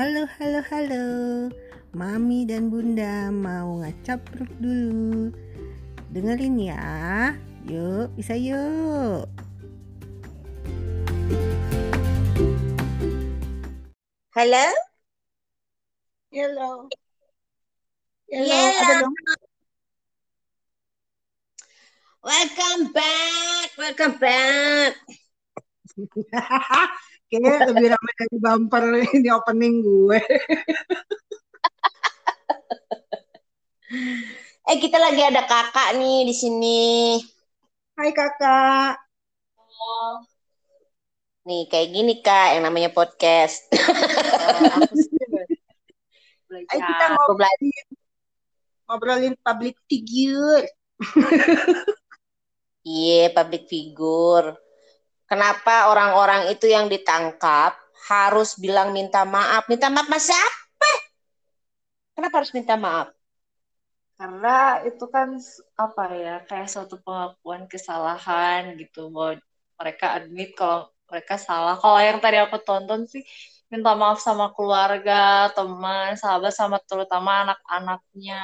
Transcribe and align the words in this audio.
Halo, 0.00 0.24
halo, 0.40 0.64
halo. 0.72 1.04
Mami 1.92 2.48
dan 2.48 2.72
Bunda 2.72 3.28
mau 3.28 3.84
ngacapruk 3.84 4.48
dulu. 4.56 5.28
Dengerin 6.08 6.56
ya. 6.56 7.36
Yuk, 7.68 8.08
bisa 8.16 8.32
yuk. 8.32 9.28
Halo? 14.32 14.66
Hello. 16.32 16.88
Hello. 18.32 18.56
Hello. 18.56 19.04
Dong? 19.04 19.16
Welcome 22.24 22.84
back, 22.96 23.68
welcome 23.76 24.16
back. 24.16 24.96
Kayaknya 27.30 27.70
lebih 27.70 27.94
ramai 27.94 28.12
dari 28.18 28.36
bumper 28.42 28.84
ini 29.14 29.30
opening 29.30 29.74
gue. 29.86 30.18
Eh 34.66 34.76
kita 34.82 34.98
lagi 34.98 35.22
ada 35.22 35.46
kakak 35.46 35.94
nih 35.94 36.26
di 36.26 36.34
sini. 36.34 37.22
Hai 37.94 38.10
kakak. 38.10 38.98
Nih 41.46 41.70
kayak 41.70 41.88
gini 41.94 42.18
kak, 42.18 42.58
yang 42.58 42.66
namanya 42.66 42.90
podcast. 42.90 43.62
Ayo 46.50 46.82
kita 46.82 47.04
ngobrolin, 47.14 47.86
ngobrolin 48.90 49.34
public 49.38 49.78
figure. 49.86 50.66
Iya, 52.82 53.30
public 53.30 53.70
figure. 53.70 54.58
Kenapa 55.30 55.74
orang-orang 55.92 56.42
itu 56.54 56.66
yang 56.66 56.86
ditangkap 56.90 57.72
harus 58.10 58.50
bilang 58.58 58.88
minta 58.96 59.22
maaf? 59.34 59.62
Minta 59.70 59.86
maaf 59.94 60.06
sama 60.10 60.18
siapa? 60.18 60.90
Kenapa 62.16 62.34
harus 62.42 62.52
minta 62.56 62.74
maaf? 62.84 63.08
karena 64.20 64.48
itu 64.88 65.04
kan 65.14 65.28
apa 65.84 66.02
ya 66.24 66.30
kayak 66.48 66.68
suatu 66.72 66.94
pengakuan 67.04 67.62
kesalahan 67.72 68.60
gitu 68.80 68.98
bahwa 69.14 69.32
mereka 69.80 70.06
admit 70.18 70.48
kalau 70.58 70.92
mereka 71.08 71.34
salah 71.46 71.74
kalau 71.80 71.98
yang 72.08 72.18
tadi 72.24 72.36
aku 72.44 72.56
tonton 72.66 73.00
sih 73.12 73.22
minta 73.72 73.90
maaf 74.00 74.18
sama 74.20 74.52
keluarga 74.56 75.48
teman 75.56 76.08
sahabat 76.20 76.52
sama 76.52 76.76
terutama 76.88 77.30
anak-anaknya 77.48 78.36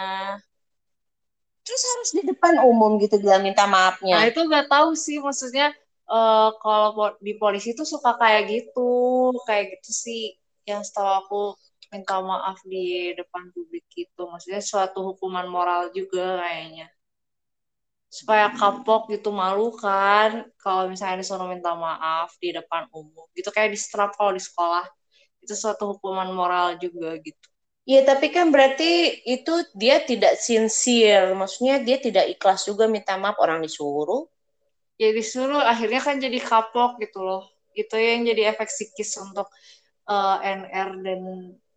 Terus 1.66 1.82
harus 1.92 2.10
di 2.16 2.22
depan 2.30 2.54
umum 2.70 2.96
gitu 3.02 3.18
bilang 3.18 3.42
minta 3.42 3.66
nah 3.66 3.74
maafnya. 3.74 4.18
itu 4.28 4.40
gak 4.46 4.66
tahu 4.72 4.94
sih 4.94 5.18
maksudnya 5.18 5.74
eh, 6.14 6.48
kalau 6.62 6.88
di 7.26 7.32
polisi 7.42 7.68
tuh 7.78 7.86
suka 7.94 8.10
kayak 8.20 8.42
gitu 8.52 8.80
kayak 9.46 9.64
gitu 9.72 9.90
sih. 10.04 10.22
Yang 10.68 10.82
setahu 10.90 11.10
aku 11.20 11.36
minta 11.92 12.14
maaf 12.30 12.58
di 12.72 13.14
depan 13.18 13.44
publik 13.54 13.84
gitu. 13.98 14.20
Maksudnya 14.32 14.60
suatu 14.70 14.98
hukuman 15.08 15.46
moral 15.54 15.82
juga 15.98 16.42
kayaknya. 16.42 16.86
Supaya 18.18 18.46
kapok 18.58 19.00
gitu 19.12 19.28
malu 19.40 19.66
kan 19.84 20.30
kalau 20.62 20.82
misalnya 20.92 21.20
disuruh 21.22 21.48
minta 21.54 21.72
maaf 21.76 22.30
di 22.42 22.48
depan 22.58 22.82
umum. 23.00 23.26
Gitu 23.36 23.48
kayak 23.54 23.70
di 23.74 23.78
strap 23.86 24.10
kalau 24.18 24.32
di 24.38 24.42
sekolah. 24.48 24.84
Itu 25.44 25.54
suatu 25.62 25.84
hukuman 25.96 26.28
moral 26.40 26.68
juga 26.84 27.10
gitu. 27.26 27.46
Iya, 27.90 28.00
tapi 28.10 28.26
kan 28.36 28.46
berarti 28.54 28.90
itu 29.34 29.52
dia 29.80 29.96
tidak 30.10 30.34
sincere. 30.46 31.30
Maksudnya 31.40 31.74
dia 31.86 31.96
tidak 32.06 32.26
ikhlas 32.34 32.60
juga 32.70 32.84
minta 32.94 33.14
maaf. 33.22 33.36
Orang 33.44 33.60
disuruh. 33.66 34.22
Ya 34.96 35.08
disuruh 35.12 35.60
akhirnya 35.60 36.00
kan 36.00 36.16
jadi 36.16 36.38
kapok 36.40 37.00
gitu 37.04 37.20
loh 37.20 37.44
itu 37.76 37.94
yang 37.96 38.24
jadi 38.24 38.56
efek 38.56 38.68
psikis 38.72 39.20
untuk 39.20 39.48
eh, 40.08 40.36
NR 40.42 40.90
dan 41.04 41.20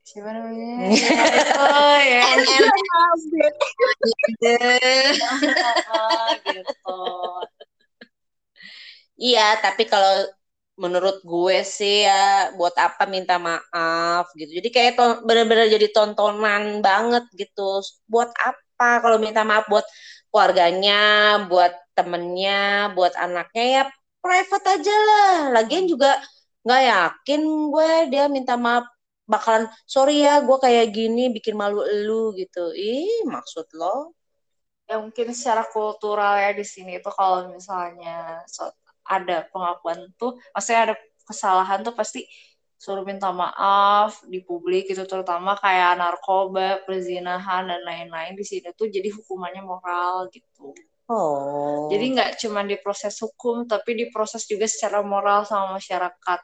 siapa 0.07 0.29
namanya 0.33 0.89
ya, 2.11 2.21
itu 2.39 2.49
ya 2.49 2.63
gitu 6.47 6.99
Iya, 9.19 9.41
tapi 9.63 9.83
kalau 9.91 10.13
menurut 10.83 11.19
gue 11.31 11.57
sih 11.77 12.07
ya 12.07 12.13
buat 12.57 12.71
apa 12.79 13.03
minta 13.13 13.35
maaf 13.47 14.25
gitu. 14.39 14.51
Jadi 14.63 14.69
kayak 14.75 14.91
bener-bener 15.27 15.67
jadi 15.75 15.87
tontonan 15.95 16.79
banget 16.87 17.23
gitu. 17.35 17.83
Buat 18.11 18.31
apa 18.47 18.68
kalau 19.03 19.17
minta 19.21 19.41
maaf 19.49 19.65
buat 19.71 19.85
keluarganya, 20.31 20.95
buat 21.49 21.73
temennya, 21.97 22.91
buat 22.95 23.13
anaknya 23.17 23.63
ya 23.75 23.81
private 24.23 24.65
aja 24.79 24.95
lah. 25.09 25.33
Lagian 25.59 25.85
juga 25.91 26.09
nggak 26.65 26.81
yakin 26.91 27.41
gue 27.73 27.89
dia 28.11 28.23
minta 28.27 28.53
maaf 28.59 28.85
bakalan 29.29 29.65
sorry 29.85 30.25
ya 30.25 30.41
gue 30.41 30.57
kayak 30.65 30.85
gini 30.97 31.21
bikin 31.35 31.55
malu 31.61 31.81
elu 31.85 32.35
gitu. 32.39 32.71
Ih, 32.75 33.25
maksud 33.27 33.65
lo? 33.79 34.15
ya 34.89 34.95
mungkin 35.03 35.27
secara 35.37 35.63
kultural 35.69 36.33
ya 36.41 36.49
di 36.59 36.65
sini 36.65 36.97
itu 36.97 37.09
kalau 37.13 37.45
misalnya 37.53 38.41
so- 38.49 38.73
ada 39.05 39.45
pengakuan 39.53 39.99
tuh 40.17 40.37
maksudnya 40.53 40.81
ada 40.93 40.95
kesalahan 41.29 41.79
tuh 41.85 41.93
pasti 41.93 42.25
suruh 42.79 43.03
minta 43.03 43.27
maaf 43.35 44.23
di 44.23 44.39
publik 44.39 44.87
itu 44.87 45.03
terutama 45.03 45.59
kayak 45.59 45.99
narkoba, 45.99 46.79
perzinahan 46.87 47.67
dan 47.67 47.83
lain-lain 47.83 48.39
di 48.39 48.47
sini 48.47 48.71
tuh 48.71 48.87
jadi 48.87 49.11
hukumannya 49.11 49.59
moral 49.59 50.31
gitu. 50.31 50.71
Oh. 51.11 51.91
Jadi 51.91 52.15
nggak 52.15 52.39
cuma 52.39 52.63
diproses 52.63 53.19
hukum 53.19 53.67
tapi 53.67 53.99
diproses 53.99 54.47
juga 54.47 54.63
secara 54.63 55.03
moral 55.03 55.43
sama 55.43 55.75
masyarakat. 55.75 56.39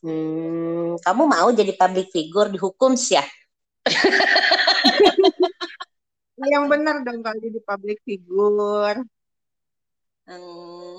Hmm, 0.00 0.96
kamu 1.04 1.22
mau 1.28 1.52
jadi 1.52 1.76
public 1.76 2.08
figure 2.08 2.48
dihukum 2.48 2.96
sih 2.96 3.20
ya? 3.20 3.24
Yang 6.54 6.64
benar 6.72 7.04
dong 7.04 7.20
kalau 7.20 7.38
jadi 7.44 7.60
public 7.60 8.00
figure. 8.08 9.04
Hmm. 10.24 10.96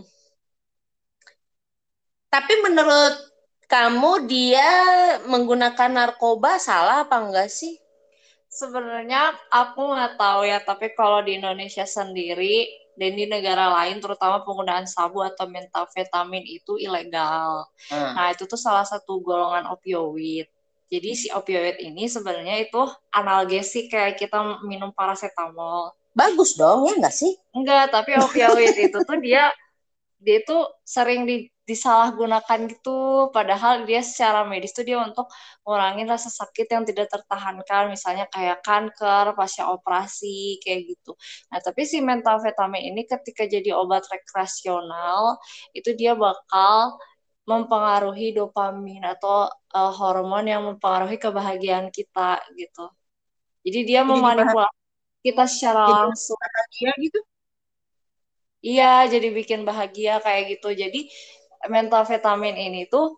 Tapi 2.30 2.54
menurut 2.62 3.35
kamu 3.66 4.30
dia 4.30 4.70
menggunakan 5.26 5.90
narkoba 5.92 6.62
salah 6.62 7.06
apa 7.06 7.18
enggak 7.22 7.50
sih? 7.50 7.78
Sebenarnya 8.48 9.36
aku 9.52 9.92
nggak 9.92 10.16
tahu 10.16 10.48
ya, 10.48 10.64
tapi 10.64 10.96
kalau 10.96 11.20
di 11.20 11.36
Indonesia 11.36 11.84
sendiri 11.84 12.72
dan 12.96 13.12
di 13.12 13.28
negara 13.28 13.68
lain, 13.68 14.00
terutama 14.00 14.40
penggunaan 14.48 14.88
sabu 14.88 15.20
atau 15.20 15.44
metafetamin 15.52 16.46
itu 16.48 16.80
ilegal. 16.80 17.68
Hmm. 17.92 18.16
Nah, 18.16 18.32
itu 18.32 18.48
tuh 18.48 18.56
salah 18.56 18.88
satu 18.88 19.20
golongan 19.20 19.68
opioid. 19.68 20.48
Jadi 20.88 21.10
si 21.18 21.28
opioid 21.34 21.82
ini 21.84 22.08
sebenarnya 22.08 22.62
itu 22.64 22.80
analgesik 23.12 23.92
kayak 23.92 24.16
kita 24.16 24.40
minum 24.64 24.94
paracetamol. 24.96 25.92
Bagus 26.16 26.56
dong 26.56 26.88
ya 26.88 26.96
enggak 26.96 27.12
sih? 27.12 27.36
Enggak, 27.52 27.92
tapi 27.92 28.16
opioid 28.16 28.72
itu 28.80 28.98
tuh 29.04 29.20
dia 29.20 29.52
dia 30.22 30.40
itu 30.40 30.58
sering 30.88 31.28
di- 31.28 31.52
disalahgunakan 31.66 32.60
gitu. 32.70 33.30
Padahal 33.34 33.84
dia 33.90 34.02
secara 34.06 34.46
medis 34.46 34.72
tuh 34.78 34.86
dia 34.86 35.02
untuk 35.02 35.26
ngurangin 35.66 36.06
rasa 36.06 36.30
sakit 36.30 36.68
yang 36.70 36.84
tidak 36.86 37.10
tertahankan, 37.10 37.90
misalnya 37.90 38.26
kayak 38.30 38.62
kanker, 38.62 39.34
pasca 39.34 39.74
operasi, 39.74 40.62
kayak 40.62 40.94
gitu. 40.94 41.18
Nah, 41.50 41.60
tapi 41.62 41.82
si 41.90 42.00
methamphetamine 42.06 42.94
ini 42.94 43.02
ketika 43.10 43.44
jadi 43.50 43.74
obat 43.74 44.06
rekreasional, 44.14 45.42
itu 45.74 45.90
dia 45.98 46.14
bakal 46.14 47.02
mempengaruhi 47.46 48.34
dopamin 48.38 49.06
atau 49.06 49.50
eh, 49.50 49.92
hormon 49.98 50.46
yang 50.50 50.62
mempengaruhi 50.66 51.18
kebahagiaan 51.22 51.90
kita 51.94 52.42
gitu. 52.58 52.90
Jadi 53.66 53.80
dia 53.90 54.02
Jadi 54.06 54.10
memanipulasi 54.14 54.78
kita 55.26 55.44
secara 55.50 55.82
Jadi 55.90 56.02
langsung. 56.06 56.38
Iya 56.78 56.92
gitu. 57.02 57.20
Iya, 58.66 58.86
jadi 59.14 59.28
bikin 59.38 59.62
bahagia 59.70 60.18
kayak 60.26 60.44
gitu. 60.58 60.68
Jadi 60.74 61.00
methamphetamine 61.72 62.60
ini 62.72 62.82
tuh 62.90 63.18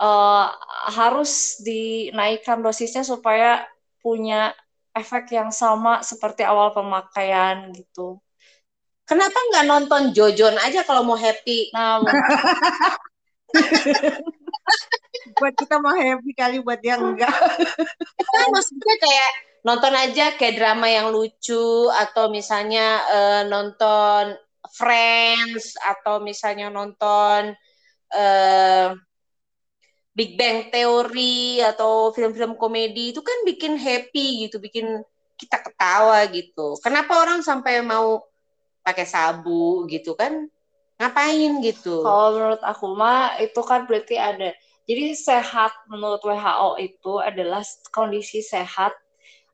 eh, 0.00 0.46
harus 0.92 1.62
dinaikkan 1.62 2.60
dosisnya 2.60 3.06
supaya 3.06 3.64
punya 4.02 4.52
efek 4.92 5.32
yang 5.32 5.48
sama 5.54 6.04
seperti 6.04 6.44
awal 6.44 6.74
pemakaian 6.76 7.72
gitu. 7.72 8.20
Kenapa 9.08 9.34
nggak 9.34 9.66
nonton 9.66 10.02
Jojon 10.14 10.56
aja 10.62 10.86
kalau 10.86 11.02
mau 11.04 11.18
happy? 11.18 11.72
Nah, 11.74 12.00
Buat 15.36 15.54
kita 15.58 15.76
mau 15.82 15.92
happy 15.92 16.32
kali 16.32 16.64
buat 16.64 16.80
yang 16.80 17.12
enggak. 17.12 17.34
Kan 18.16 18.48
maksudnya 18.48 18.96
kayak 18.96 19.30
nonton 19.66 19.94
aja 19.94 20.24
kayak 20.38 20.56
drama 20.56 20.86
yang 20.88 21.12
lucu 21.12 21.90
atau 21.92 22.32
misalnya 22.32 23.04
eh, 23.10 23.42
nonton 23.46 24.38
Friends 24.72 25.76
atau 25.82 26.22
misalnya 26.24 26.72
nonton 26.72 27.52
eh, 28.12 28.88
Big 30.12 30.36
Bang 30.36 30.68
Theory 30.68 31.64
atau 31.64 32.12
film-film 32.12 32.60
komedi 32.60 33.16
itu 33.16 33.24
kan 33.24 33.38
bikin 33.48 33.80
happy 33.80 34.46
gitu, 34.48 34.60
bikin 34.60 35.00
kita 35.40 35.58
ketawa 35.64 36.20
gitu. 36.28 36.76
Kenapa 36.84 37.16
orang 37.16 37.40
sampai 37.40 37.80
mau 37.80 38.20
pakai 38.84 39.08
sabu 39.08 39.88
gitu 39.88 40.12
kan? 40.12 40.46
Ngapain 41.00 41.58
gitu? 41.64 42.04
kalau 42.04 42.36
menurut 42.36 42.62
aku 42.62 42.86
mah 42.94 43.40
itu 43.42 43.60
kan 43.64 43.88
berarti 43.88 44.14
ada 44.20 44.54
Jadi 44.82 45.14
sehat 45.14 45.70
menurut 45.86 46.18
WHO 46.26 46.70
itu 46.82 47.12
adalah 47.22 47.62
kondisi 47.94 48.42
sehat 48.42 48.90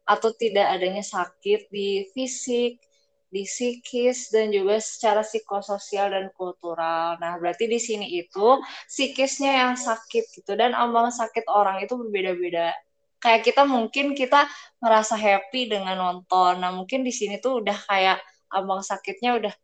atau 0.08 0.32
tidak 0.32 0.72
adanya 0.72 1.04
sakit 1.04 1.68
di 1.68 2.08
fisik, 2.16 2.80
di 3.28 3.44
psikis 3.44 4.32
dan 4.32 4.48
juga 4.48 4.80
secara 4.80 5.20
psikososial 5.20 6.08
dan 6.12 6.26
kultural. 6.32 7.20
Nah, 7.20 7.36
berarti 7.36 7.68
di 7.68 7.76
sini 7.76 8.08
itu 8.16 8.56
psikisnya 8.88 9.68
yang 9.68 9.74
sakit 9.76 10.32
gitu 10.32 10.56
dan 10.56 10.72
ambang 10.72 11.12
sakit 11.12 11.44
orang 11.52 11.84
itu 11.84 11.92
berbeda-beda. 11.94 12.72
Kayak 13.20 13.52
kita 13.52 13.62
mungkin 13.68 14.16
kita 14.16 14.48
merasa 14.80 15.18
happy 15.18 15.68
dengan 15.68 16.00
nonton. 16.00 16.64
Nah, 16.64 16.72
mungkin 16.72 17.04
di 17.04 17.12
sini 17.12 17.36
tuh 17.36 17.60
udah 17.60 17.76
kayak 17.84 18.18
ambang 18.48 18.80
sakitnya 18.80 19.36
udah 19.36 19.54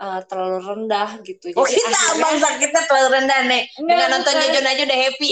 uh, 0.00 0.20
terlalu 0.24 0.58
rendah 0.72 1.20
gitu. 1.20 1.52
Oh, 1.52 1.68
Jadi 1.68 1.84
kita 1.84 1.92
akhirnya, 1.92 2.14
ambang 2.16 2.36
sakitnya 2.40 2.82
terlalu 2.88 3.08
rendah 3.20 3.40
nih. 3.44 3.62
Dengan 3.76 4.08
nonton 4.08 4.34
Jojon 4.40 4.66
aja 4.66 4.82
udah 4.88 4.98
happy. 5.04 5.30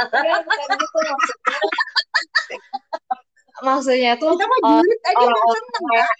Enggak, 0.00 0.40
bukan 0.44 0.68
gitu 0.76 0.98
maksudnya 1.00 1.99
maksudnya 3.62 4.16
tuh 4.16 4.34
kita 4.36 5.10
uh, 5.16 5.22
orang 5.22 5.66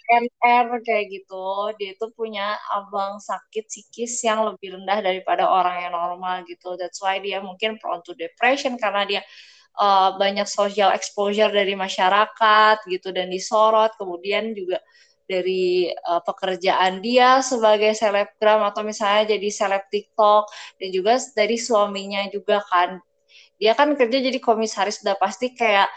NR 0.09 0.65
kayak 0.85 1.05
gitu 1.09 1.73
dia 1.77 1.91
tuh 1.97 2.09
punya 2.13 2.55
abang 2.71 3.17
sakit 3.17 3.67
psikis 3.67 4.21
yang 4.23 4.45
lebih 4.47 4.77
rendah 4.77 4.99
daripada 5.01 5.47
orang 5.47 5.87
yang 5.87 5.93
normal 5.93 6.43
gitu. 6.45 6.75
That's 6.77 7.01
why 7.01 7.19
dia 7.19 7.39
mungkin 7.43 7.81
prone 7.81 8.01
to 8.05 8.13
depression 8.17 8.77
karena 8.77 9.03
dia 9.05 9.21
uh, 9.79 10.15
banyak 10.19 10.47
social 10.49 10.91
exposure 10.91 11.51
dari 11.51 11.77
masyarakat 11.77 12.83
gitu 12.87 13.13
dan 13.15 13.31
disorot. 13.31 13.95
Kemudian 13.95 14.51
juga 14.51 14.81
dari 15.31 15.87
uh, 15.87 16.19
pekerjaan 16.19 16.99
dia 16.99 17.39
sebagai 17.39 17.95
selebgram 17.95 18.67
atau 18.67 18.83
misalnya 18.83 19.37
jadi 19.37 19.47
seleb 19.47 19.87
TikTok 19.87 20.51
dan 20.75 20.89
juga 20.91 21.15
dari 21.31 21.55
suaminya 21.55 22.27
juga 22.27 22.59
kan. 22.67 22.99
Dia 23.61 23.77
kan 23.77 23.93
kerja 23.93 24.17
jadi 24.19 24.41
komisaris 24.41 25.05
udah 25.05 25.15
pasti 25.21 25.53
kayak 25.53 25.87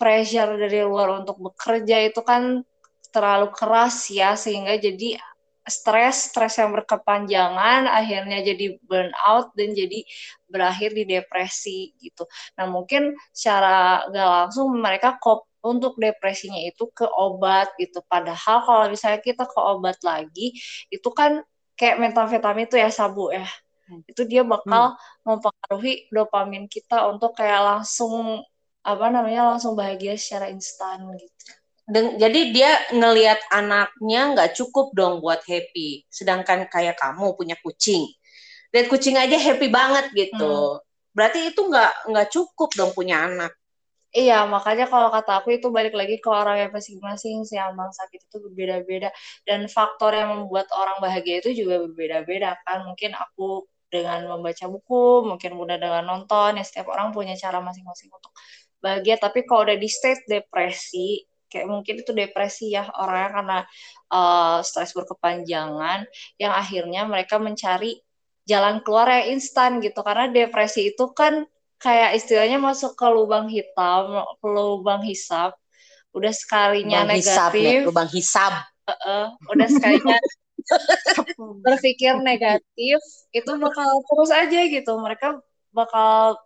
pressure 0.00 0.56
dari 0.56 0.80
luar 0.80 1.20
untuk 1.20 1.36
bekerja 1.36 2.08
itu 2.08 2.24
kan 2.24 2.64
terlalu 3.12 3.52
keras 3.52 4.08
ya 4.08 4.32
sehingga 4.32 4.80
jadi 4.80 5.20
stres 5.68 6.32
stres 6.32 6.56
yang 6.56 6.72
berkepanjangan 6.72 7.84
akhirnya 7.84 8.40
jadi 8.40 8.80
burnout 8.80 9.52
dan 9.52 9.76
jadi 9.76 10.02
berakhir 10.48 10.96
di 10.96 11.04
depresi 11.04 11.92
gitu. 12.00 12.24
Nah 12.56 12.66
mungkin 12.66 13.14
secara 13.30 14.08
gak 14.08 14.28
langsung 14.48 14.72
mereka 14.80 15.20
kop 15.20 15.46
untuk 15.60 16.00
depresinya 16.00 16.58
itu 16.64 16.88
ke 16.90 17.04
obat 17.04 17.76
gitu. 17.76 18.00
Padahal 18.08 18.64
kalau 18.64 18.84
misalnya 18.88 19.20
kita 19.20 19.44
ke 19.44 19.60
obat 19.60 20.00
lagi 20.00 20.56
itu 20.88 21.08
kan 21.12 21.44
kayak 21.76 22.00
metafetamin 22.00 22.66
itu 22.66 22.76
ya 22.80 22.88
sabu 22.88 23.28
ya. 23.30 23.44
Hmm. 23.86 24.00
Itu 24.08 24.24
dia 24.24 24.42
bakal 24.42 24.96
hmm. 24.96 25.28
mempengaruhi 25.28 26.08
dopamin 26.08 26.66
kita 26.66 27.04
untuk 27.12 27.36
kayak 27.36 27.60
langsung 27.60 28.42
apa 28.80 29.06
namanya 29.12 29.54
langsung 29.54 29.76
bahagia 29.76 30.16
secara 30.16 30.48
instan 30.48 31.04
gitu. 31.16 31.52
Dan, 31.90 32.22
jadi 32.22 32.40
dia 32.54 32.70
ngelihat 32.94 33.50
anaknya 33.50 34.30
nggak 34.30 34.50
cukup 34.54 34.94
dong 34.94 35.18
buat 35.18 35.42
happy. 35.42 36.06
Sedangkan 36.06 36.70
kayak 36.70 36.94
kamu 36.94 37.34
punya 37.34 37.58
kucing, 37.58 38.06
lihat 38.70 38.86
kucing 38.86 39.18
aja 39.18 39.34
happy 39.34 39.66
banget 39.66 40.06
gitu. 40.14 40.78
Hmm. 40.78 40.82
Berarti 41.10 41.50
itu 41.50 41.60
nggak 41.66 42.14
nggak 42.14 42.28
cukup 42.30 42.70
dong 42.78 42.94
punya 42.94 43.26
anak. 43.26 43.52
Iya, 44.10 44.42
makanya 44.42 44.90
kalau 44.90 45.06
kata 45.06 45.38
aku 45.38 45.54
itu 45.54 45.70
balik 45.70 45.94
lagi 45.94 46.18
ke 46.18 46.26
orang 46.26 46.66
yang 46.66 46.72
masing-masing 46.74 47.46
si 47.46 47.54
ambang 47.54 47.94
sakit 47.94 48.26
itu 48.26 48.36
berbeda-beda 48.42 49.14
dan 49.46 49.70
faktor 49.70 50.10
yang 50.18 50.34
membuat 50.34 50.66
orang 50.74 50.98
bahagia 50.98 51.38
itu 51.38 51.54
juga 51.62 51.86
berbeda-beda 51.86 52.58
kan. 52.66 52.90
Mungkin 52.90 53.14
aku 53.14 53.70
dengan 53.90 54.24
membaca 54.30 54.64
buku, 54.70 55.26
mungkin 55.26 55.58
mudah 55.58 55.76
dengan 55.76 56.06
nonton, 56.06 56.56
ya 56.56 56.64
setiap 56.64 56.94
orang 56.94 57.10
punya 57.10 57.34
cara 57.34 57.58
masing-masing 57.58 58.08
untuk 58.08 58.32
bahagia. 58.78 59.18
Tapi 59.18 59.44
kalau 59.44 59.66
udah 59.66 59.76
di 59.76 59.90
state 59.90 60.24
depresi 60.30 61.26
kayak 61.50 61.66
mungkin 61.66 61.98
itu 61.98 62.14
depresi 62.14 62.70
ya 62.70 62.86
orangnya 62.94 63.30
karena 63.34 63.58
uh, 64.14 64.62
stres 64.62 64.94
berkepanjangan 64.94 66.06
yang 66.38 66.54
akhirnya 66.54 67.02
mereka 67.10 67.42
mencari 67.42 67.98
jalan 68.46 68.78
keluar 68.86 69.10
yang 69.10 69.36
instan 69.36 69.82
gitu. 69.82 70.00
Karena 70.06 70.30
depresi 70.30 70.94
itu 70.94 71.10
kan 71.10 71.42
kayak 71.82 72.14
istilahnya 72.14 72.62
masuk 72.62 72.94
ke 72.94 73.06
lubang 73.10 73.50
hitam 73.50 74.22
ke 74.38 74.46
lubang 74.46 75.02
hisap. 75.02 75.58
Udah 76.14 76.30
sekalinya 76.30 77.02
lubang 77.02 77.18
negatif. 77.18 77.58
hisap, 77.58 77.86
lubang 77.90 78.10
hisap. 78.14 78.52
Uh, 78.86 78.92
uh, 79.06 79.24
udah 79.50 79.68
sekalinya 79.68 80.16
berpikir 81.66 82.18
negatif 82.20 82.98
itu 83.34 83.50
bakal 83.58 83.90
terus 84.06 84.30
aja 84.30 84.60
gitu 84.66 84.92
mereka 84.98 85.38
bakal 85.70 86.38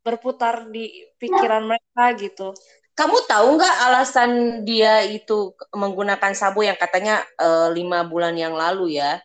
berputar 0.00 0.68
di 0.68 0.88
pikiran 1.20 1.64
mereka 1.68 2.16
gitu. 2.16 2.56
Kamu 2.96 3.16
tahu 3.24 3.56
nggak 3.56 3.76
alasan 3.88 4.30
dia 4.68 5.00
itu 5.04 5.56
menggunakan 5.72 6.32
sabu 6.36 6.64
yang 6.64 6.76
katanya 6.76 7.24
uh, 7.40 7.72
lima 7.72 8.04
bulan 8.04 8.36
yang 8.36 8.52
lalu 8.52 9.00
ya? 9.00 9.20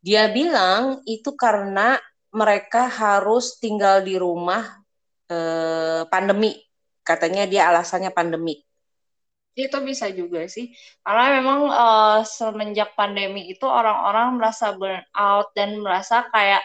Dia 0.00 0.32
bilang 0.32 1.04
itu 1.04 1.36
karena 1.36 2.00
mereka 2.32 2.88
harus 2.88 3.60
tinggal 3.60 4.00
di 4.00 4.16
rumah 4.16 4.64
uh, 5.28 6.08
pandemi. 6.08 6.56
Katanya 7.04 7.44
dia 7.44 7.68
alasannya 7.68 8.08
pandemi. 8.12 8.64
Itu 9.54 9.78
bisa 9.82 10.06
juga 10.12 10.46
sih. 10.46 10.72
Karena 11.02 11.40
memang 11.40 11.60
uh, 11.68 12.18
semenjak 12.22 12.94
pandemi 12.94 13.50
itu 13.50 13.66
orang-orang 13.66 14.38
merasa 14.38 14.72
burn 14.74 15.02
out 15.14 15.50
dan 15.56 15.80
merasa 15.82 16.26
kayak 16.30 16.62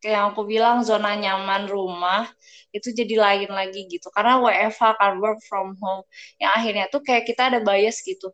kayak 0.00 0.16
yang 0.16 0.32
aku 0.32 0.48
bilang 0.48 0.80
zona 0.80 1.12
nyaman 1.12 1.68
rumah 1.68 2.24
itu 2.72 2.88
jadi 2.92 3.14
lain 3.20 3.50
lagi 3.52 3.84
gitu. 3.88 4.08
Karena 4.08 4.40
WFH 4.40 4.96
kan 4.96 5.12
work 5.20 5.40
from 5.44 5.76
home 5.76 6.04
yang 6.40 6.52
akhirnya 6.56 6.88
tuh 6.88 7.04
kayak 7.04 7.28
kita 7.28 7.52
ada 7.52 7.60
bias 7.60 8.00
gitu. 8.00 8.32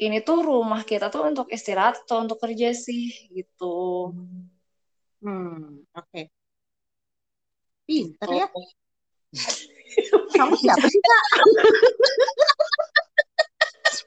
Ini 0.00 0.24
tuh 0.24 0.42
rumah 0.42 0.82
kita 0.82 1.12
tuh 1.12 1.28
untuk 1.28 1.46
istirahat 1.52 2.02
atau 2.02 2.24
untuk 2.24 2.40
kerja 2.40 2.72
sih 2.72 3.30
gitu. 3.30 4.10
Hmm 5.22 5.86
oke. 5.94 6.08
Okay. 6.08 6.24
pinter 7.86 8.28
ya? 8.30 8.46
Kamu 10.38 10.54
siapa 10.54 10.86
sih 10.86 11.02
kak 11.02 11.24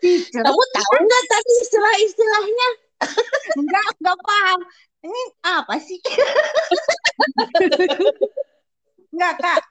Speaker. 0.03 0.43
Kamu 0.43 0.63
tahu 0.75 0.95
nggak 0.99 1.23
tadi 1.31 1.53
istilah-istilahnya? 1.63 2.69
enggak, 3.59 3.87
enggak 4.03 4.19
paham 4.19 4.59
ini 5.03 5.21
apa 5.47 5.75
sih? 5.79 5.99
Enggak 9.13 9.33
kak, 9.39 9.61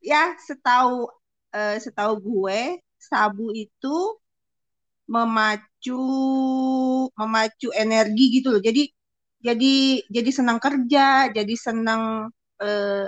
ya 0.00 0.32
setahu 0.40 1.12
uh, 1.52 1.76
setahu 1.76 2.16
gue 2.18 2.80
sabu 2.96 3.52
itu 3.52 3.96
memacu 5.06 6.02
memacu 7.12 7.68
energi 7.76 8.24
gitu 8.40 8.48
loh. 8.54 8.62
Jadi 8.64 8.88
jadi 9.38 10.02
jadi 10.10 10.30
senang 10.34 10.58
kerja, 10.58 11.30
jadi 11.30 11.54
senang 11.54 12.32
uh, 12.58 13.06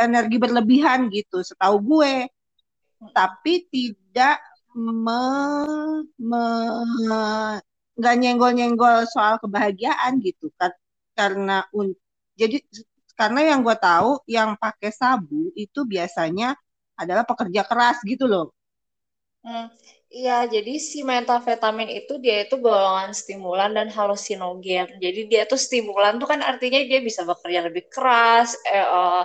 energi 0.00 0.36
berlebihan 0.40 1.12
gitu. 1.12 1.44
Setahu 1.44 1.76
gue, 1.82 2.30
tapi 3.12 3.68
tidak 3.68 4.40
nggak 7.96 8.14
nyenggol-nyenggol 8.20 9.08
soal 9.08 9.40
kebahagiaan 9.40 10.20
gitu 10.20 10.52
kan 10.60 10.72
karena 11.16 11.64
un 11.72 11.96
jadi 12.36 12.60
karena 13.16 13.40
yang 13.56 13.64
gue 13.64 13.76
tahu 13.80 14.20
yang 14.28 14.60
pakai 14.60 14.92
sabu 14.92 15.48
itu 15.56 15.88
biasanya 15.88 16.52
adalah 17.00 17.24
pekerja 17.24 17.64
keras 17.64 17.96
gitu 18.04 18.28
loh. 18.28 18.52
Hmm, 19.46 19.70
iya, 20.10 20.42
jadi 20.44 20.74
si 20.82 21.06
metafetamin 21.06 21.86
itu 21.86 22.18
dia 22.18 22.44
itu 22.44 22.58
golongan 22.58 23.14
stimulan 23.14 23.70
dan 23.78 23.88
halusinogen. 23.88 24.98
Jadi 24.98 25.20
dia 25.30 25.46
tuh 25.46 25.56
stimulan 25.56 26.18
tuh 26.20 26.28
kan 26.28 26.42
artinya 26.42 26.82
dia 26.82 26.98
bisa 26.98 27.22
bekerja 27.22 27.60
lebih 27.62 27.86
keras, 27.86 28.58
eh, 28.66 28.82
uh, 28.82 29.22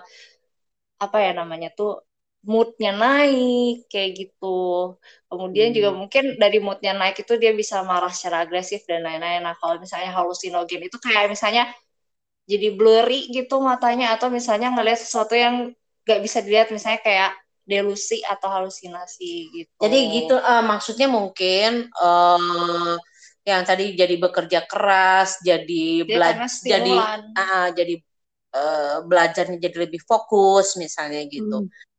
apa 1.01 1.17
ya 1.25 1.31
namanya 1.33 1.73
tuh 1.73 2.05
moodnya 2.41 2.91
naik 2.93 3.85
kayak 3.87 4.11
gitu. 4.17 4.97
Kemudian 5.29 5.71
hmm. 5.71 5.77
juga 5.77 5.89
mungkin 5.93 6.23
dari 6.41 6.57
moodnya 6.57 6.97
naik 6.97 7.21
itu 7.21 7.37
dia 7.37 7.53
bisa 7.53 7.85
marah 7.85 8.09
secara 8.09 8.43
agresif 8.45 8.83
dan 8.89 9.05
lain-lain. 9.05 9.45
Nah 9.45 9.53
kalau 9.61 9.77
misalnya 9.77 10.09
halusinogen 10.11 10.81
itu 10.81 10.97
kayak 10.97 11.29
misalnya 11.29 11.69
jadi 12.49 12.73
blurry 12.73 13.29
gitu 13.29 13.61
matanya 13.61 14.17
atau 14.17 14.33
misalnya 14.33 14.73
ngelihat 14.73 14.99
sesuatu 14.99 15.37
yang 15.37 15.71
gak 16.03 16.19
bisa 16.25 16.41
dilihat 16.41 16.73
misalnya 16.73 16.99
kayak 17.05 17.31
delusi 17.63 18.25
atau 18.25 18.49
halusinasi 18.49 19.33
gitu. 19.53 19.71
Jadi 19.77 19.99
gitu 20.17 20.35
uh, 20.35 20.65
maksudnya 20.65 21.05
mungkin 21.05 21.87
uh, 22.01 22.97
yang 23.45 23.61
tadi 23.61 23.93
jadi 23.93 24.17
bekerja 24.17 24.65
keras, 24.65 25.37
jadi 25.45 26.05
belajar 26.05 26.49
jadi 26.61 26.93
uh, 27.37 27.69
jadi 27.73 27.95
uh, 28.57 28.95
belajarnya 29.05 29.61
jadi 29.61 29.77
lebih 29.85 30.01
fokus 30.01 30.73
misalnya 30.81 31.21
gitu. 31.29 31.69
Hmm 31.69 31.90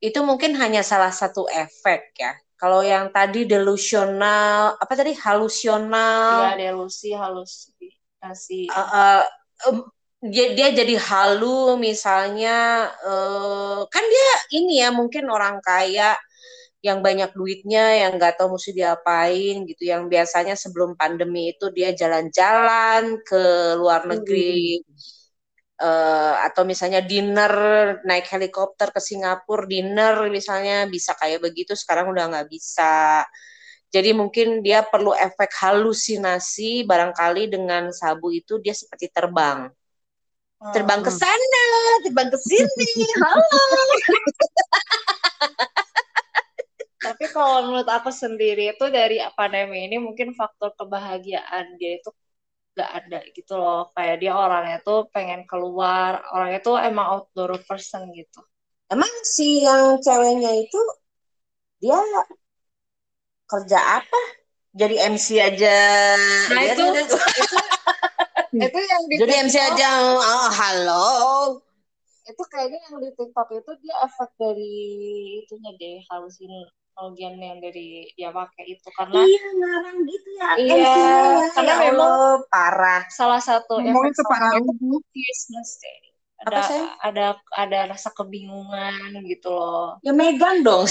itu 0.00 0.18
mungkin 0.24 0.56
hanya 0.56 0.80
salah 0.80 1.12
satu 1.12 1.44
efek 1.52 2.16
ya. 2.16 2.32
Kalau 2.60 2.84
yang 2.84 3.08
tadi 3.08 3.48
delusional, 3.48 4.76
apa 4.76 4.92
tadi 4.92 5.16
halusional? 5.16 6.56
Ya, 6.56 6.72
delusi, 6.72 7.16
halusinasi. 7.16 8.68
Uh, 8.68 8.80
uh, 8.80 9.20
um, 9.64 9.88
dia, 10.20 10.52
dia 10.52 10.68
jadi 10.76 11.00
halu 11.00 11.80
misalnya 11.80 12.88
eh, 13.00 13.80
kan 13.88 14.04
dia 14.04 14.30
ini 14.60 14.84
ya 14.84 14.92
mungkin 14.92 15.32
orang 15.32 15.64
kaya 15.64 16.12
yang 16.84 17.00
banyak 17.04 17.32
duitnya 17.36 18.04
yang 18.04 18.16
nggak 18.16 18.40
tahu 18.40 18.56
mesti 18.56 18.72
diapain 18.72 19.68
gitu 19.68 19.88
yang 19.88 20.08
biasanya 20.08 20.56
sebelum 20.56 20.96
pandemi 20.96 21.52
itu 21.56 21.68
dia 21.72 21.92
jalan-jalan 21.92 23.20
ke 23.24 23.42
luar 23.76 24.04
negeri 24.08 24.80
uh, 25.80 26.34
atau 26.44 26.62
misalnya 26.68 27.00
dinner 27.00 27.52
naik 28.04 28.28
helikopter 28.28 28.92
ke 28.92 29.00
Singapura 29.00 29.64
dinner 29.64 30.28
misalnya 30.28 30.84
bisa 30.86 31.16
kayak 31.16 31.40
begitu 31.40 31.72
sekarang 31.72 32.12
udah 32.12 32.28
nggak 32.30 32.48
bisa. 32.52 33.24
Jadi 33.90 34.14
mungkin 34.14 34.62
dia 34.62 34.86
perlu 34.86 35.10
efek 35.10 35.50
halusinasi 35.50 36.86
barangkali 36.86 37.50
dengan 37.50 37.90
sabu 37.90 38.30
itu 38.30 38.62
dia 38.62 38.70
seperti 38.70 39.10
terbang. 39.10 39.66
Terbang 40.60 41.00
ke 41.00 41.10
sana 41.10 41.64
terbang 42.04 42.28
ke 42.28 42.38
sini 42.38 42.86
halo. 43.18 43.60
Tapi 47.00 47.24
kalau 47.32 47.64
menurut 47.64 47.88
aku 47.88 48.12
sendiri 48.12 48.76
itu 48.76 48.86
dari 48.92 49.24
pandemi 49.32 49.88
ini 49.88 49.96
mungkin 49.96 50.36
faktor 50.36 50.76
kebahagiaan 50.76 51.80
dia 51.80 51.96
itu 51.96 52.12
gak 52.76 52.90
ada 53.04 53.18
gitu 53.34 53.54
loh. 53.58 53.90
Kayak 53.94 54.16
dia 54.22 54.32
orangnya 54.34 54.78
tuh 54.82 55.10
pengen 55.10 55.44
keluar 55.46 56.22
orangnya 56.34 56.60
tuh 56.62 56.76
emang 56.78 57.06
outdoor 57.20 57.60
person 57.66 58.10
gitu. 58.14 58.40
Emang 58.90 59.10
si 59.22 59.62
yang 59.62 60.02
ceweknya 60.02 60.50
itu 60.56 60.80
dia 61.78 61.98
kerja 63.50 63.78
apa? 64.02 64.20
Jadi 64.70 64.94
MC 65.02 65.34
aja 65.42 65.76
nah 66.54 66.62
Dia 66.62 66.74
itu 66.78 66.82
tuh- 67.10 67.18
itu 67.42 67.56
itu 68.70 68.78
yang 68.86 69.02
di 69.10 69.14
jadi 69.18 69.32
MC 69.46 69.56
aja 69.58 69.86
oh, 70.14 70.48
halo. 70.50 71.06
Itu 72.22 72.42
kayaknya 72.46 72.78
yang 72.86 72.96
di 73.02 73.10
TikTok 73.18 73.48
itu 73.50 73.70
dia 73.82 73.94
efek 74.06 74.30
dari 74.38 74.74
itunya 75.42 75.70
deh 75.74 75.98
halusin 76.06 76.50
bagian 77.00 77.34
yang 77.36 77.58
dari 77.58 78.12
dia 78.12 78.28
pakai 78.30 78.64
itu 78.68 78.88
karena 78.92 79.24
iya 79.24 79.44
ngarang 79.56 79.98
gitu 80.04 80.28
ya 80.36 80.48
Iya, 80.54 80.74
MC-nya 80.76 81.16
ya. 81.16 81.46
karena 81.56 81.72
Ya 81.72 81.82
memang- 81.88 82.44
parah. 82.46 83.02
salah 83.08 83.40
satu 83.40 83.80
Ngomongin 83.80 84.12
efek 84.12 84.26
deh 84.28 85.98
Apa, 86.40 86.56
ada 86.56 86.64
ada 87.04 87.26
ada 87.52 87.78
rasa 87.92 88.08
kebingungan 88.16 89.12
gitu 89.28 89.52
loh. 89.52 90.00
Ya 90.00 90.12
Megan 90.16 90.64
dong 90.64 90.88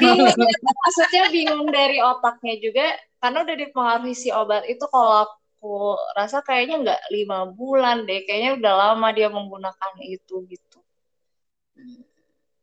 bingung 0.00 0.32
maksudnya 0.64 1.24
bingung 1.28 1.68
dari 1.68 2.00
otaknya 2.00 2.56
juga 2.58 2.86
karena 3.20 3.44
udah 3.44 3.56
dipengaruhi 3.60 4.16
si 4.16 4.32
obat 4.32 4.64
itu 4.64 4.80
kalau 4.88 5.28
aku 5.28 5.72
rasa 6.16 6.40
kayaknya 6.40 6.80
nggak 6.80 7.00
lima 7.12 7.52
bulan 7.52 8.08
deh 8.08 8.24
kayaknya 8.24 8.56
udah 8.56 8.72
lama 8.72 9.08
dia 9.12 9.28
menggunakan 9.28 9.92
itu 10.00 10.48
gitu 10.48 10.69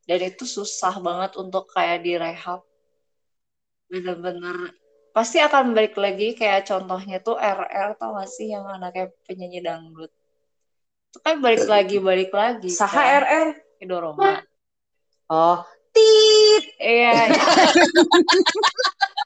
dan 0.08 0.20
itu 0.24 0.48
susah 0.48 1.04
banget 1.04 1.36
untuk 1.36 1.68
kayak 1.76 2.02
direhab. 2.02 2.64
Bener-bener. 3.92 4.72
Pasti 5.12 5.44
akan 5.44 5.76
balik 5.76 6.00
lagi 6.00 6.32
kayak 6.32 6.64
contohnya 6.64 7.20
tuh 7.20 7.36
RR 7.36 8.00
tau 8.00 8.16
gak 8.16 8.32
sih 8.32 8.54
yang 8.54 8.64
anaknya 8.64 9.12
penyanyi 9.28 9.60
dangdut. 9.60 10.12
Itu 11.12 11.20
kan 11.20 11.44
balik 11.44 11.68
lagi 11.68 11.98
balik 12.00 12.32
lagi 12.32 12.72
Saha 12.72 12.96
kan. 12.96 13.22
RR 13.26 13.48
Ridho 13.84 13.98
Roma 14.00 14.40
oh. 15.28 15.60
Tit. 15.92 16.64
Iya. 16.80 17.16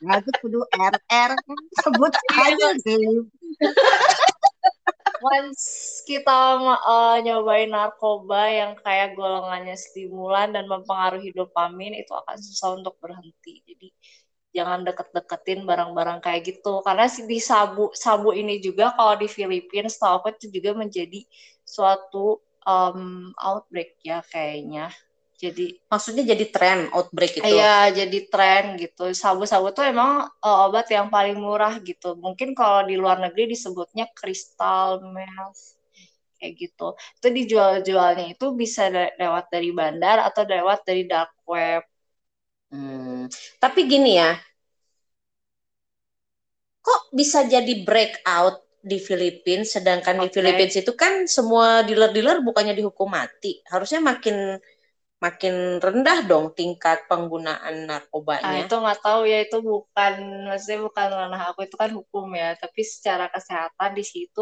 Nah, 0.02 0.18
itu 0.18 0.34
kudu 0.42 0.66
RR 0.74 0.98
kan. 1.38 1.60
Sebut 1.86 2.10
aja 2.34 2.74
deh. 2.82 3.22
once 5.22 6.02
kita 6.10 6.60
uh, 6.62 7.18
nyobain 7.22 7.70
narkoba 7.70 8.50
yang 8.50 8.72
kayak 8.82 9.14
golongannya 9.14 9.78
stimulan 9.78 10.52
dan 10.52 10.66
mempengaruhi 10.66 11.32
dopamin 11.32 11.94
itu 12.02 12.12
akan 12.12 12.38
susah 12.42 12.76
untuk 12.78 12.98
berhenti. 12.98 13.62
Jadi 13.66 13.88
jangan 14.52 14.84
deket-deketin 14.84 15.64
barang-barang 15.64 16.20
kayak 16.26 16.42
gitu. 16.50 16.82
Karena 16.84 17.08
di 17.08 17.40
sabu 17.40 17.94
sabu 17.96 18.36
ini 18.36 18.60
juga 18.60 18.92
kalau 18.98 19.16
di 19.16 19.30
Filipina 19.32 19.88
setahu 19.88 20.26
aku 20.26 20.28
itu 20.38 20.60
juga 20.60 20.76
menjadi 20.76 21.24
suatu 21.64 22.42
um, 22.66 23.32
outbreak 23.38 23.98
ya 24.04 24.22
kayaknya 24.28 24.92
jadi 25.44 25.66
maksudnya 25.92 26.24
jadi 26.32 26.46
tren 26.54 26.80
outbreak 26.96 27.34
itu 27.44 27.58
Iya, 27.58 27.66
jadi 28.00 28.18
tren 28.32 28.64
gitu. 28.82 29.02
Sabu-sabu 29.24 29.68
tuh 29.76 29.84
emang 29.92 30.12
uh, 30.46 30.58
obat 30.66 30.86
yang 30.96 31.08
paling 31.16 31.38
murah 31.46 31.74
gitu. 31.90 32.08
Mungkin 32.26 32.50
kalau 32.60 32.80
di 32.90 32.96
luar 33.02 33.18
negeri 33.24 33.44
disebutnya 33.54 34.06
crystal 34.18 34.88
meth 35.16 35.62
kayak 36.38 36.54
gitu. 36.62 36.84
Itu 37.18 37.28
dijual-jualnya 37.38 38.26
itu 38.34 38.46
bisa 38.62 38.82
le- 38.94 39.16
lewat 39.22 39.46
dari 39.54 39.70
bandar 39.80 40.18
atau 40.28 40.44
lewat 40.54 40.80
dari 40.88 41.04
dark 41.12 41.32
web. 41.54 41.82
Hmm, 42.72 43.28
tapi 43.62 43.80
gini 43.92 44.16
ya, 44.22 44.32
kok 46.82 47.02
bisa 47.14 47.46
jadi 47.46 47.74
breakout 47.88 48.66
di 48.82 48.98
Filipina, 48.98 49.62
sedangkan 49.62 50.16
di 50.26 50.28
Oke. 50.30 50.36
Filipina 50.36 50.74
itu 50.82 50.94
kan 50.98 51.14
semua 51.30 51.86
dealer-dealer 51.86 52.42
bukannya 52.42 52.74
dihukum 52.74 53.10
mati, 53.14 53.62
harusnya 53.70 54.02
makin 54.02 54.58
makin 55.24 55.56
rendah 55.86 56.20
dong 56.30 56.46
tingkat 56.60 56.98
penggunaan 57.10 57.76
Nah, 58.42 58.56
narkobanya. 58.56 58.62
itu 58.62 58.74
nggak 58.82 59.00
tahu 59.06 59.22
ya 59.32 59.38
itu 59.46 59.58
bukan 59.70 60.14
maksudnya 60.50 60.80
bukan 60.88 61.08
ranah 61.20 61.42
aku 61.54 61.60
itu 61.68 61.76
kan 61.82 61.92
hukum 61.98 62.26
ya, 62.42 62.58
tapi 62.62 62.82
secara 62.94 63.26
kesehatan 63.34 63.92
di 64.00 64.02
situ 64.14 64.40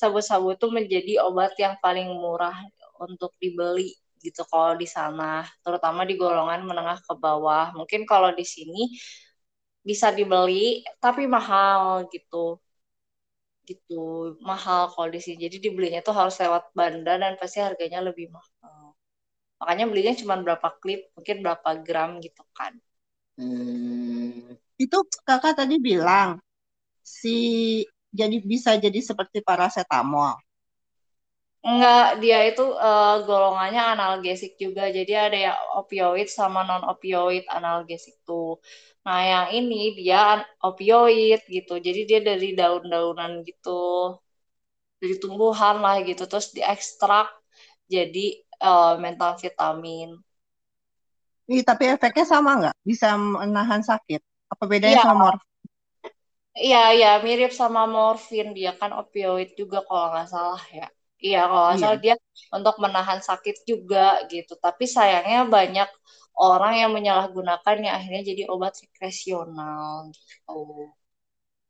sabu-sabu 0.00 0.46
itu 0.56 0.66
menjadi 0.76 1.12
obat 1.28 1.52
yang 1.60 1.74
paling 1.84 2.08
murah 2.22 2.56
untuk 3.04 3.30
dibeli 3.42 3.92
gitu 4.24 4.40
kalau 4.48 4.72
di 4.82 4.86
sana, 4.96 5.44
terutama 5.64 6.00
di 6.08 6.14
golongan 6.16 6.60
menengah 6.68 6.96
ke 7.04 7.12
bawah. 7.24 7.64
Mungkin 7.78 8.00
kalau 8.08 8.30
di 8.32 8.44
sini 8.48 8.96
bisa 9.88 10.08
dibeli 10.16 10.82
tapi 11.02 11.22
mahal 11.34 12.06
gitu. 12.14 12.36
Gitu, 13.68 14.02
mahal 14.48 14.82
kalau 14.92 15.08
di 15.14 15.20
sini. 15.24 15.38
Jadi 15.46 15.56
dibelinya 15.64 16.00
tuh 16.06 16.14
harus 16.18 16.34
lewat 16.42 16.62
bandar 16.78 17.16
dan 17.22 17.34
pasti 17.40 17.58
harganya 17.66 18.00
lebih 18.08 18.26
mahal. 18.36 18.71
Makanya 19.62 19.84
belinya 19.90 20.14
cuma 20.20 20.34
berapa 20.44 20.68
klip, 20.82 21.00
mungkin 21.16 21.36
berapa 21.46 21.70
gram 21.86 22.10
gitu 22.26 22.42
kan. 22.58 22.74
Hmm, 23.38 24.56
Itu 24.84 24.98
kakak 25.28 25.54
tadi 25.60 25.76
bilang 25.88 26.30
si 27.04 27.36
jadi 28.18 28.36
bisa 28.50 28.72
jadi 28.84 29.00
seperti 29.08 29.38
paracetamol. 29.48 30.32
Enggak, 31.68 32.02
dia 32.22 32.38
itu 32.50 32.62
eh, 32.86 33.14
golongannya 33.28 33.82
analgesik 33.94 34.52
juga. 34.64 34.82
Jadi 34.96 35.12
ada 35.24 35.38
yang 35.46 35.58
opioid 35.80 36.26
sama 36.38 36.58
non 36.68 36.82
opioid 36.92 37.44
analgesik 37.56 38.14
tuh. 38.28 38.48
Nah, 39.06 39.18
yang 39.32 39.46
ini 39.58 39.76
dia 39.98 40.18
opioid 40.66 41.38
gitu. 41.56 41.72
Jadi 41.86 42.00
dia 42.08 42.18
dari 42.28 42.46
daun-daunan 42.58 43.32
gitu. 43.48 43.70
Dari 45.00 45.14
tumbuhan 45.22 45.76
lah 45.84 45.96
gitu. 46.08 46.22
Terus 46.30 46.48
diekstrak 46.56 47.28
jadi 47.94 48.24
eh, 48.70 48.92
mental 49.04 49.32
vitamin. 49.42 50.08
Ih, 51.54 51.62
tapi 51.68 51.84
efeknya 51.94 52.24
sama 52.32 52.50
nggak? 52.58 52.74
Bisa 52.90 53.06
menahan 53.18 53.82
sakit? 53.90 54.20
Apa 54.52 54.64
bedanya 54.70 54.98
Iya. 54.98 55.02
sama 55.04 55.18
morfin? 55.22 55.50
Iya, 56.64 56.76
iya, 56.96 57.08
mirip 57.26 57.50
sama 57.60 57.80
morfin. 57.94 58.46
Dia 58.58 58.70
kan 58.80 58.90
opioid 59.00 59.48
juga 59.60 59.76
kalau 59.86 60.04
nggak 60.12 60.26
salah 60.34 60.62
ya. 60.78 60.84
Iya, 61.24 61.38
kalau 61.48 61.62
nggak 61.66 61.78
Iya. 61.78 61.82
salah 61.82 61.98
dia 62.04 62.14
untuk 62.56 62.74
menahan 62.84 63.20
sakit 63.28 63.56
juga 63.70 63.98
gitu. 64.32 64.52
Tapi 64.64 64.84
sayangnya 64.96 65.38
banyak 65.56 65.88
orang 66.42 66.72
yang 66.80 66.90
menyalahgunakan 66.96 67.74
yang 67.84 67.94
akhirnya 67.98 68.22
jadi 68.30 68.42
obat 68.52 68.72
rekreasional 68.82 69.88
gitu. 70.16 70.52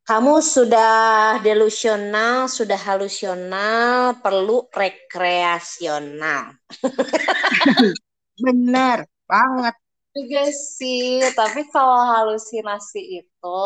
Kamu 0.03 0.43
sudah 0.43 1.39
delusional, 1.39 2.51
sudah 2.51 2.75
halusional, 2.75 4.19
perlu 4.19 4.67
rekreasional. 4.67 6.59
Bener 8.43 9.07
banget. 9.23 9.75
Juga 10.11 10.43
sih, 10.51 11.23
tapi 11.33 11.65
kalau 11.71 12.03
halusinasi 12.03 13.23
itu 13.23 13.61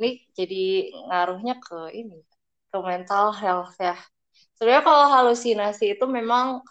ini 0.00 0.24
jadi 0.32 0.88
ngaruhnya 1.12 1.60
ke 1.60 1.92
ini, 1.92 2.24
ke 2.72 2.78
mental 2.80 3.36
health 3.36 3.76
ya. 3.76 3.94
Sebenarnya 4.56 4.84
kalau 4.88 5.06
halusinasi 5.12 6.00
itu 6.00 6.04
memang 6.08 6.64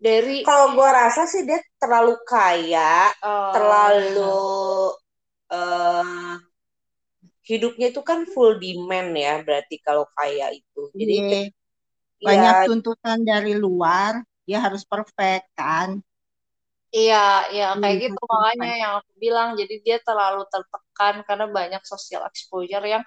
dari 0.00 0.40
Kalau 0.40 0.72
gua 0.72 1.04
rasa 1.04 1.28
sih 1.28 1.44
dia 1.44 1.60
terlalu 1.76 2.16
kaya, 2.24 3.12
eh, 3.12 3.52
terlalu 3.52 4.40
eh 5.52 6.45
hidupnya 7.50 7.86
itu 7.92 8.00
kan 8.10 8.20
full 8.32 8.52
demand 8.62 9.10
ya, 9.24 9.32
berarti 9.46 9.74
kalau 9.86 10.04
kaya 10.16 10.46
itu. 10.58 10.80
Jadi 11.00 11.14
Iya. 11.14 11.50
ya 12.20 12.26
Banyak 12.26 12.56
tuntutan 12.66 13.18
dari 13.30 13.52
luar, 13.64 14.12
dia 14.46 14.58
harus 14.66 14.82
perfect 14.92 15.46
kan. 15.58 15.90
Iya, 16.96 17.16
iya 17.52 17.64
kayak 17.80 17.96
Hmm, 17.96 18.00
gitu 18.04 18.18
makanya 18.32 18.68
yang 18.82 18.92
aku 18.98 19.12
bilang 19.24 19.48
jadi 19.60 19.74
dia 19.84 19.96
terlalu 20.06 20.40
tertekan 20.52 21.14
karena 21.26 21.44
banyak 21.58 21.82
social 21.92 22.22
exposure 22.30 22.84
yang 22.94 23.04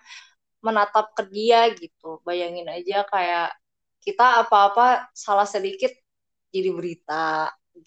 menatap 0.67 1.05
ke 1.17 1.23
dia 1.35 1.59
gitu. 1.81 2.05
Bayangin 2.27 2.67
aja 2.75 2.95
kayak 3.13 3.45
kita 4.05 4.23
apa-apa 4.41 4.83
salah 5.25 5.47
sedikit 5.55 5.91
jadi 6.55 6.69
berita 6.77 7.15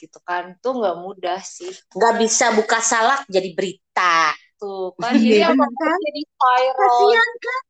gitu 0.00 0.18
kan. 0.28 0.42
Itu 0.58 0.68
nggak 0.78 0.96
mudah 1.04 1.38
sih. 1.56 1.72
Nggak 1.96 2.14
bisa 2.22 2.46
buka 2.56 2.78
salak 2.80 3.20
jadi 3.28 3.50
berita. 3.56 4.32
Tuh 4.62 4.94
kan 5.02 5.18
jadi 5.18 5.42
Iya, 5.42 5.46
apa 5.50 5.66
kan? 5.66 5.98
jadi 6.06 6.22
viral. 6.22 6.78
Kasihan 6.78 7.30
kan? 7.42 7.62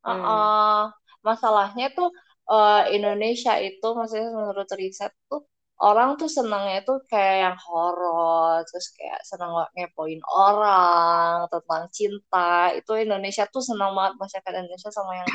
Uh, 0.00 0.12
uh, 0.16 0.80
masalahnya 1.20 1.92
tuh 1.92 2.08
uh, 2.48 2.88
Indonesia 2.88 3.52
itu 3.60 3.88
maksudnya 3.92 4.32
menurut 4.32 4.64
riset 4.72 5.12
tuh 5.28 5.44
orang 5.80 6.20
tuh 6.20 6.28
senangnya 6.28 6.84
tuh 6.84 7.00
kayak 7.08 7.36
yang 7.48 7.56
horor 7.56 8.60
terus 8.68 8.92
kayak 8.96 9.20
senang 9.24 9.52
ngepoin 9.76 10.20
orang 10.28 11.48
tentang 11.48 11.88
cinta 11.88 12.68
itu 12.76 12.92
Indonesia 13.00 13.48
tuh 13.48 13.64
senang 13.64 13.96
banget 13.96 14.20
masyarakat 14.20 14.52
Indonesia 14.60 14.90
sama 14.92 15.12
yang 15.16 15.26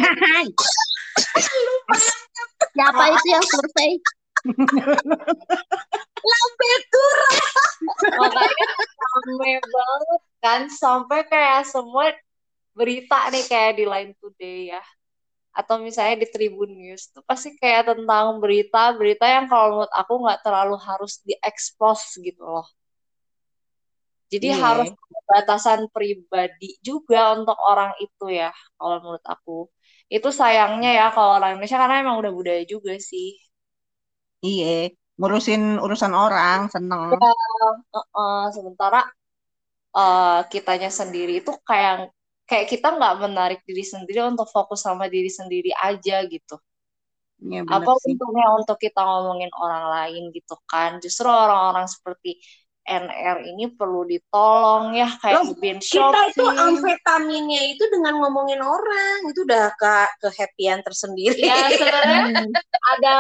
gitu. 0.46 0.66
Siapa 2.76 3.04
itu 3.10 3.28
yang 3.30 3.46
survei? 3.46 3.92
Makanya 8.16 8.68
rame 9.02 9.54
banget 9.62 10.22
kan 10.42 10.62
sampai 10.70 11.20
kayak 11.26 11.66
semua 11.70 12.14
berita 12.76 13.30
nih 13.32 13.46
kayak 13.46 13.74
di 13.80 13.86
Line 13.88 14.14
Today 14.20 14.76
ya 14.76 14.84
atau 15.56 15.80
misalnya 15.80 16.20
di 16.20 16.28
Tribun 16.28 16.76
News 16.76 17.16
tuh 17.16 17.24
pasti 17.24 17.56
kayak 17.56 17.96
tentang 17.96 18.44
berita-berita 18.44 19.24
yang 19.24 19.48
kalau 19.48 19.80
menurut 19.80 19.94
aku 19.96 20.14
nggak 20.20 20.40
terlalu 20.44 20.76
harus 20.76 21.24
diekspos 21.24 22.20
gitu 22.20 22.44
loh. 22.44 22.68
Jadi 24.28 24.52
Iya. 24.52 24.60
harus 24.60 24.90
batasan 25.32 25.88
pribadi 25.96 26.76
juga 26.84 27.40
untuk 27.40 27.56
orang 27.56 27.96
itu 28.04 28.36
ya 28.36 28.52
kalau 28.76 29.00
menurut 29.00 29.24
aku. 29.24 29.72
Itu 30.12 30.30
sayangnya 30.36 30.92
ya 30.92 31.06
kalau 31.16 31.40
orang 31.40 31.56
Indonesia 31.56 31.80
karena 31.80 32.04
emang 32.04 32.20
udah 32.20 32.34
budaya 32.36 32.64
juga 32.68 33.00
sih. 33.00 33.40
Iya, 34.44 34.92
ngurusin 35.18 35.62
urusan 35.80 36.14
orang, 36.14 36.60
seneng. 36.74 37.02
Heeh, 37.94 38.44
sementara 38.56 39.00
eh, 39.96 40.40
kitanya 40.52 40.90
sendiri 40.92 41.40
itu 41.42 41.52
kayak 41.64 42.12
kayak 42.46 42.66
kita 42.70 42.88
nggak 42.94 43.14
menarik 43.26 43.60
diri 43.66 43.82
sendiri 43.82 44.22
untuk 44.28 44.48
fokus 44.52 44.86
sama 44.86 45.10
diri 45.10 45.30
sendiri 45.32 45.72
aja 45.74 46.22
gitu. 46.30 46.56
Iya 47.42 47.62
bener 47.68 47.88
Apa 47.88 47.92
sih. 48.02 48.14
untungnya 48.14 48.48
untuk 48.56 48.78
kita 48.80 49.02
ngomongin 49.02 49.52
orang 49.58 49.86
lain 49.92 50.24
gitu 50.32 50.56
kan? 50.70 51.02
Justru 51.04 51.28
orang-orang 51.28 51.88
seperti 51.90 52.38
NR 52.86 53.42
ini 53.50 53.74
perlu 53.74 54.06
ditolong 54.06 54.94
ya 54.94 55.10
kayak 55.18 55.42
Loh, 55.42 55.58
Bin 55.58 55.82
Kita 55.82 56.20
itu 56.30 56.46
amfetaminnya 56.46 57.62
itu 57.74 57.84
dengan 57.90 58.22
ngomongin 58.22 58.62
orang 58.62 59.26
itu 59.26 59.42
udah 59.42 59.74
ke 59.74 59.94
kehappian 60.22 60.86
tersendiri. 60.86 61.42
Ya 61.42 61.66
sebenarnya 61.74 62.22
ada 62.94 63.16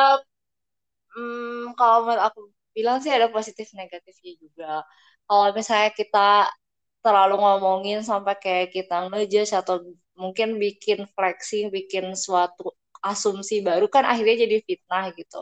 hmm, 1.15 1.75
kalau 1.79 1.97
menurut 2.05 2.23
aku 2.27 2.39
bilang 2.75 2.97
sih 3.03 3.11
ada 3.13 3.27
positif 3.35 3.67
negatifnya 3.79 4.31
juga. 4.43 4.65
Kalau 5.27 5.45
misalnya 5.57 5.91
kita 5.99 6.19
terlalu 7.05 7.35
ngomongin 7.43 7.99
sampai 8.09 8.35
kayak 8.43 8.67
kita 8.75 8.95
ngejudge 9.09 9.53
atau 9.61 9.75
mungkin 10.17 10.57
bikin 10.63 10.99
flexing, 11.15 11.65
bikin 11.73 12.05
suatu 12.17 12.73
asumsi 13.05 13.61
baru 13.67 13.85
kan 13.95 14.03
akhirnya 14.11 14.35
jadi 14.47 14.57
fitnah 14.67 15.05
gitu. 15.19 15.37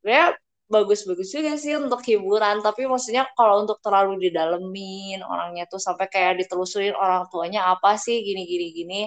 Sebenarnya 0.00 0.28
bagus-bagus 0.74 1.28
juga 1.36 1.52
sih 1.62 1.74
untuk 1.78 2.00
hiburan, 2.10 2.56
tapi 2.66 2.82
maksudnya 2.90 3.24
kalau 3.38 3.62
untuk 3.64 3.78
terlalu 3.84 4.18
didalemin 4.30 5.20
orangnya 5.26 5.64
tuh 5.70 5.78
sampai 5.82 6.06
kayak 6.10 6.42
ditelusurin 6.42 6.94
orang 6.96 7.26
tuanya 7.32 7.60
apa 7.74 7.94
sih 8.00 8.16
gini-gini 8.26 8.66
gini, 8.78 9.00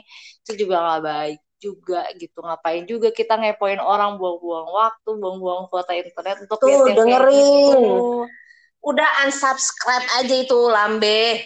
itu 0.44 0.52
juga 0.66 0.76
nggak 0.84 1.02
baik 1.10 1.40
juga 1.60 2.08
gitu. 2.16 2.40
Ngapain 2.40 2.88
juga 2.88 3.12
kita 3.12 3.36
ngepoin 3.36 3.78
orang 3.78 4.16
buang-buang 4.16 4.72
waktu, 4.74 5.10
buang-buang 5.20 5.68
kuota 5.68 5.94
internet 5.94 6.48
untuk 6.48 6.58
Tuh, 6.58 6.68
yang 6.72 6.82
kayak 6.88 6.98
dengerin. 6.98 7.46
gitu. 7.46 7.84
Udah 8.80 9.10
unsubscribe 9.28 10.08
aja 10.24 10.36
itu 10.40 10.60
lambe. 10.72 11.44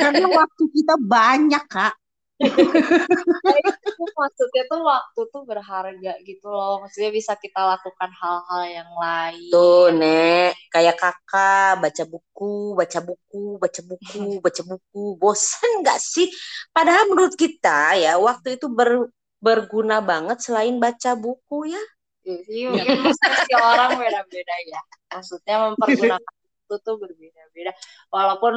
Karena 0.00 0.26
waktu 0.28 0.62
kita 0.72 0.94
banyak, 1.00 1.64
Kak. 1.68 1.94
Itu 2.40 4.04
maksudnya 4.16 4.62
tuh 4.70 4.80
waktu 4.80 5.20
tuh 5.28 5.42
berharga 5.44 6.12
gitu 6.24 6.46
loh. 6.48 6.80
Maksudnya 6.84 7.10
bisa 7.12 7.32
kita 7.36 7.60
lakukan 7.60 8.10
hal-hal 8.16 8.62
yang 8.68 8.90
lain. 8.96 9.50
Tuh, 9.52 9.92
Nek, 9.92 10.56
kayak 10.72 10.96
kakak 10.96 11.84
baca 11.84 12.04
buku, 12.08 12.54
baca 12.78 12.98
buku, 13.04 13.44
baca 13.60 13.80
buku, 13.84 14.22
baca 14.44 14.62
buku. 14.64 15.04
Bosan 15.20 15.70
nggak 15.84 16.00
sih? 16.00 16.26
Padahal 16.72 17.12
menurut 17.12 17.34
kita 17.36 17.98
ya 18.00 18.16
waktu 18.16 18.56
itu 18.56 18.66
ber- 18.72 19.12
berguna 19.40 20.00
banget 20.00 20.40
selain 20.40 20.76
baca 20.80 21.12
buku 21.16 21.72
ya. 21.72 21.82
Jadi 22.20 22.68
mungkin 22.68 22.96
persepsi 23.04 23.52
orang 23.56 23.96
beda-beda 23.96 24.56
ya. 24.68 24.80
Maksudnya 25.12 25.56
mempergunakan 25.72 26.32
itu 26.68 26.74
tuh 26.84 26.96
berbeda-beda. 27.00 27.72
Walaupun 28.12 28.54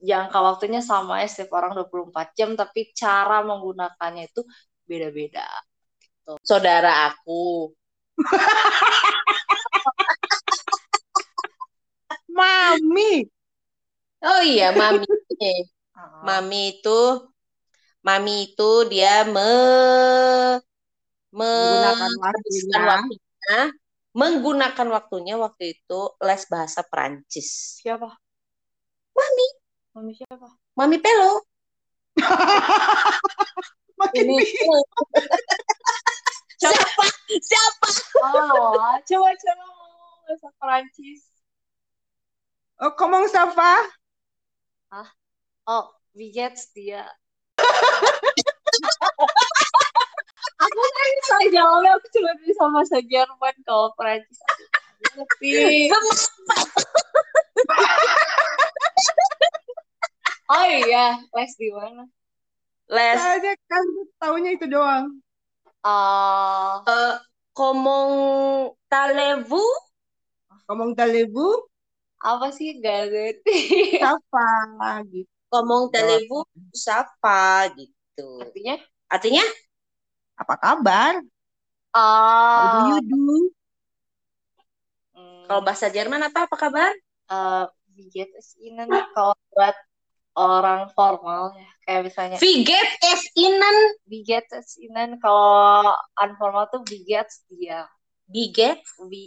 jangka 0.00 0.38
waktunya 0.40 0.80
sama 0.80 1.20
ya 1.22 1.28
setiap 1.28 1.60
orang 1.60 1.72
24 1.76 2.32
jam, 2.36 2.50
tapi 2.56 2.90
cara 2.96 3.44
menggunakannya 3.44 4.32
itu 4.32 4.42
beda-beda. 4.88 5.44
Saudara 6.44 7.10
aku, 7.12 7.74
Mami. 12.30 13.26
oh 14.24 14.42
iya, 14.44 14.72
mami. 14.72 15.04
Mami 16.26 16.80
itu, 16.80 17.00
mami 18.04 18.52
itu 18.52 18.70
dia 18.92 19.24
me, 19.24 19.52
Menggunakan 21.32 22.10
menghabiskan 22.12 22.82
waktunya. 22.84 22.90
waktunya, 22.90 23.58
menggunakan 24.16 24.88
waktunya 24.96 25.34
waktu 25.40 25.64
itu 25.76 26.00
les 26.24 26.42
bahasa 26.48 26.80
Prancis. 26.84 27.80
Siapa? 27.80 28.08
Mami, 29.16 29.46
Mami 29.90 30.14
siapa? 30.14 30.48
mami 30.78 31.02
Pelo. 31.02 31.42
Makin 34.00 34.26
Ini. 34.32 34.46
Siapa? 36.60 37.04
Siapa? 37.26 37.88
oh, 38.22 38.96
coba-coba 39.02 39.52
ngomong 39.66 40.20
bahasa 40.24 40.48
Perancis. 40.62 41.20
Oh, 42.80 42.92
ngomong 42.96 43.26
Safa. 43.28 44.00
Oh, 45.70 45.84
Vigets 46.16 46.74
dia. 46.74 47.04
aku 50.60 50.80
kan 50.80 51.08
bisa 51.20 51.36
jawabnya, 51.54 51.94
aku 51.94 52.06
cuma 52.14 52.32
bisa 52.42 52.62
bahasa 52.72 52.98
Jerman 53.04 53.54
kalau 53.66 53.92
Perancis. 53.94 54.40
Ngerti. 55.14 55.90
Oh 60.54 60.64
iya, 60.80 60.98
les 61.34 61.52
di 61.60 61.68
mana? 61.78 62.02
Les 62.88 63.22
Soalnya 63.22 63.52
kan 63.70 63.84
taunya 64.20 64.50
itu 64.56 64.66
doang. 64.74 65.06
Eh, 65.84 66.76
eh, 66.94 67.14
komong 67.56 68.12
talevu 68.90 69.60
Ngomong 70.66 70.92
Talebu, 70.98 71.46
apa 72.30 72.46
sih 72.56 72.68
gak 72.84 72.98
ngerti? 73.10 73.52
Gitu. 75.12 75.26
komong 75.50 75.84
talevu 75.94 76.38
siapa 76.82 77.70
gitu. 77.78 78.22
Artinya? 78.42 78.76
Artinya 79.14 79.44
Apa 80.40 80.54
kabar? 80.62 81.14
How 82.54 82.68
do 82.68 82.78
Ah, 82.78 82.78
you 82.78 83.00
do? 83.02 83.50
hmm, 85.14 85.46
kalau 85.46 85.60
bahasa 85.66 85.86
Jerman 85.96 86.22
apa 86.28 86.38
apa 86.48 86.56
kabar? 86.62 86.92
eh, 87.32 87.64
Vigets 87.96 88.48
ini 88.66 88.80
nih 88.90 89.02
kalau 89.14 89.34
buat 89.54 89.76
orang 90.38 90.80
formal 90.96 91.42
ya, 91.58 91.66
kayak 91.84 92.02
misalnya 92.08 92.40
Viget 92.40 92.88
es 93.12 93.22
inan 93.46 93.76
Vigets 94.10 94.70
ini 94.84 95.02
kalau 95.22 95.94
unformal 96.22 96.64
tuh 96.72 96.82
Vigets 96.90 97.34
dia. 97.50 97.78
Viget 98.34 98.80
Vi, 99.10 99.22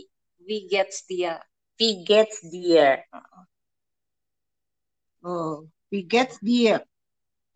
Vigets 0.47 0.97
dia. 1.09 1.33
Viget 1.77 2.31
dia. 2.51 2.89
Oh, 5.23 5.67
we 5.91 6.03
get 6.03 6.37
dear. 6.43 6.85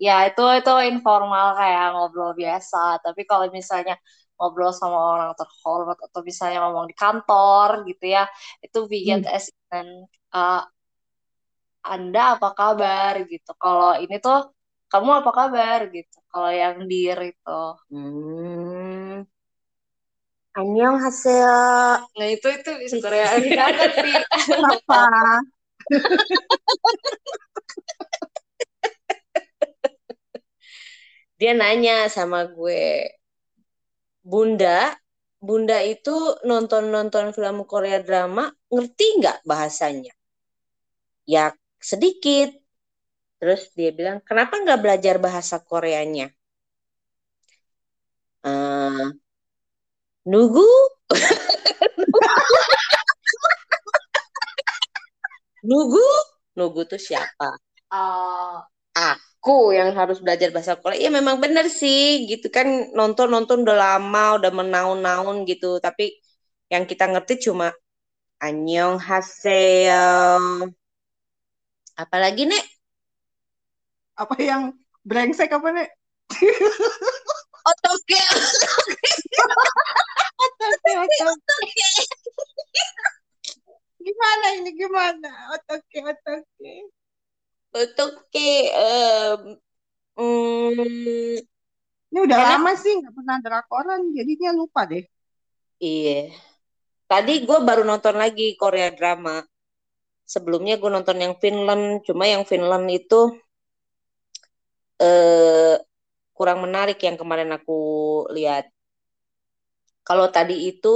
Ya 0.05 0.13
itu 0.29 0.41
itu 0.59 0.71
informal 0.91 1.45
kayak 1.59 1.83
ngobrol 1.93 2.31
biasa. 2.41 2.77
Tapi 3.05 3.21
kalau 3.29 3.45
misalnya 3.57 3.93
ngobrol 4.37 4.71
sama 4.79 4.97
orang 5.13 5.29
terhormat 5.39 5.97
atau 6.05 6.21
misalnya 6.29 6.57
ngomong 6.63 6.85
di 6.91 6.95
kantor 7.01 7.69
gitu 7.89 8.05
ya, 8.15 8.21
itu 8.65 8.77
Vigets 8.91 9.25
Hmm. 9.25 9.35
as 9.37 9.45
in 9.77 9.87
uh, 10.37 10.61
Anda 11.93 12.19
apa 12.35 12.49
kabar 12.59 13.13
gitu. 13.31 13.51
Kalau 13.61 13.95
ini 14.03 14.15
tuh 14.19 14.51
kamu 14.91 15.09
apa 15.23 15.31
kabar 15.39 15.79
gitu. 15.95 16.17
Kalau 16.31 16.51
yang 16.51 16.75
dir 16.89 17.17
itu. 17.31 17.59
Hmm. 17.91 19.23
Annyeonghaseyo. 20.57 21.59
Nah 22.17 22.27
itu 22.33 22.47
itu 22.49 22.69
bisa 22.81 22.95
Korea 23.03 23.29
banget 23.61 23.91
sih. 24.01 24.15
Safa. 24.57 25.05
dia 31.37 31.53
nanya 31.53 32.09
sama 32.09 32.49
gue 32.49 33.13
bunda 34.25 34.97
bunda 35.37 35.77
itu 35.85 36.33
nonton 36.49 36.89
nonton 36.89 37.29
film 37.29 37.61
Korea 37.69 38.01
drama 38.01 38.49
ngerti 38.73 39.05
nggak 39.21 39.45
bahasanya 39.45 40.17
ya 41.29 41.53
sedikit. 41.81 42.49
Terus 43.39 43.61
dia 43.77 43.89
bilang 43.93 44.17
kenapa 44.25 44.53
nggak 44.63 44.81
belajar 44.83 45.15
bahasa 45.21 45.55
Koreanya? 45.61 46.27
Uh, 48.43 49.11
nugu 50.29 50.65
nugu 55.67 56.05
nugu 56.57 56.81
tuh 56.91 57.01
siapa? 57.07 57.45
Uh, 57.93 58.57
aku 58.97 59.75
yang 59.77 59.89
harus 59.99 60.17
belajar 60.23 60.49
bahasa 60.55 60.73
Korea. 60.81 60.99
Ya 61.05 61.09
memang 61.13 61.37
benar 61.43 61.65
sih 61.69 62.25
gitu 62.29 62.47
kan 62.55 62.67
nonton 62.97 63.27
nonton 63.33 63.57
udah 63.65 63.77
lama 63.77 64.23
udah 64.41 64.51
menaun-naun 64.59 65.35
gitu. 65.49 65.77
Tapi 65.85 66.03
yang 66.73 66.83
kita 66.89 67.05
ngerti 67.11 67.33
cuma 67.45 67.67
anyong 68.43 68.95
haseo 69.01 70.03
apalagi 71.97 72.45
nek? 72.45 72.65
Apa 74.17 74.37
yang 74.37 74.73
brengsek 75.01 75.49
apa 75.49 75.67
nek? 75.73 75.89
Otoke. 77.67 78.21
Otoke 80.37 80.91
otoke. 81.27 81.89
Gimana 83.99 84.45
ini 84.55 84.71
gimana? 84.71 85.31
Otoke 85.51 85.97
otoke. 85.99 86.73
Otoke 87.75 88.51
um, 88.71 89.41
mm, 90.15 91.43
ini 92.07 92.19
udah 92.23 92.37
Karena- 92.39 92.55
lama 92.55 92.71
sih 92.79 92.93
nggak 93.03 93.13
pernah 93.13 93.37
drakoran 93.43 94.01
jadinya 94.15 94.55
lupa 94.55 94.87
deh. 94.87 95.03
Iya. 95.83 96.31
Tadi 97.07 97.43
gue 97.43 97.59
baru 97.63 97.83
nonton 97.83 98.15
lagi 98.15 98.55
Korea 98.55 98.91
drama 98.95 99.43
sebelumnya 100.33 100.73
gue 100.81 100.89
nonton 100.95 101.17
yang 101.23 101.33
Finland 101.41 101.83
cuma 102.07 102.23
yang 102.33 102.43
Finland 102.51 102.85
itu 102.99 103.15
eh 105.07 105.73
kurang 106.37 106.59
menarik 106.65 106.97
yang 107.07 107.17
kemarin 107.21 107.49
aku 107.57 107.73
lihat 108.37 108.65
kalau 110.07 110.27
tadi 110.35 110.53
itu 110.71 110.87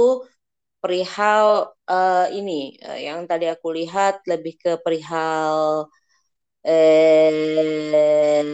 perihal 0.82 1.46
eh, 1.90 2.26
ini 2.38 2.52
eh, 2.86 2.98
yang 3.08 3.20
tadi 3.30 3.46
aku 3.54 3.68
lihat 3.78 4.14
lebih 4.30 4.54
ke 4.62 4.70
perihal 4.84 5.58
eh 6.64 8.44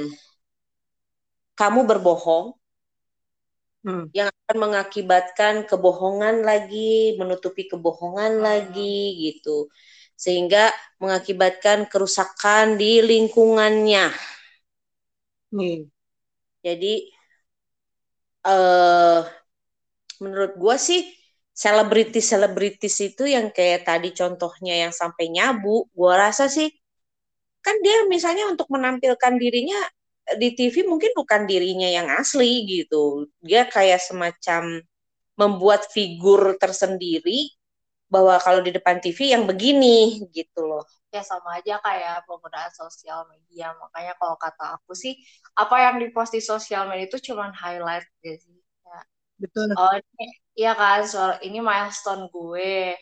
kamu 1.61 1.81
berbohong 1.91 2.47
Hmm. 3.85 4.09
yang 4.17 4.29
akan 4.33 4.57
mengakibatkan 4.65 5.55
kebohongan 5.71 6.37
lagi, 6.49 7.15
menutupi 7.21 7.63
kebohongan 7.73 8.33
lagi 8.47 8.97
gitu. 9.25 9.69
Sehingga 10.19 10.75
mengakibatkan 10.99 11.87
kerusakan 11.87 12.75
di 12.75 12.99
lingkungannya. 13.07 14.11
nih 15.57 15.89
Jadi 16.67 16.93
eh 18.47 19.21
menurut 20.23 20.53
gua 20.63 20.77
sih 20.79 21.01
selebritis-selebritis 21.63 22.95
itu 23.09 23.25
yang 23.35 23.51
kayak 23.57 23.87
tadi 23.89 24.11
contohnya 24.15 24.75
yang 24.89 24.93
sampai 24.95 25.31
nyabu, 25.31 25.87
gua 25.95 26.29
rasa 26.31 26.47
sih 26.51 26.69
kan 27.65 27.77
dia 27.85 28.07
misalnya 28.15 28.45
untuk 28.53 28.69
menampilkan 28.75 29.35
dirinya 29.43 29.81
di 30.41 30.49
TV 30.57 30.85
mungkin 30.87 31.13
bukan 31.17 31.43
dirinya 31.51 31.89
yang 31.89 32.09
asli 32.21 32.65
gitu. 32.69 33.27
Dia 33.43 33.67
kayak 33.69 34.01
semacam 34.03 34.83
membuat 35.39 35.89
figur 35.95 36.59
tersendiri 36.59 37.58
bahwa 38.09 38.35
kalau 38.41 38.61
di 38.65 38.73
depan 38.73 38.97
TV 39.05 39.19
yang 39.37 39.45
begini 39.45 40.25
gitu 40.33 40.65
loh. 40.65 40.85
ya 41.09 41.25
sama 41.25 41.57
aja 41.57 41.81
kayak 41.81 42.29
penggunaan 42.29 42.73
sosial 42.73 43.25
media. 43.33 43.73
Makanya 43.81 44.13
kalau 44.21 44.37
kata 44.37 44.77
aku 44.77 44.93
sih 44.93 45.17
apa 45.57 45.77
yang 45.81 45.97
dipost 46.03 46.33
di 46.37 46.43
sosial 46.45 46.85
media 46.89 47.09
itu 47.09 47.19
cuman 47.33 47.53
highlight 47.57 48.05
gitu 48.21 48.37
sih. 48.45 48.57
Ya, 48.85 48.99
betul. 49.41 49.69
Oh 49.79 49.93
ini 49.97 50.25
iya 50.61 50.73
kan 50.77 51.01
soal 51.09 51.33
ini 51.47 51.59
milestone 51.65 52.29
gue. 52.29 52.93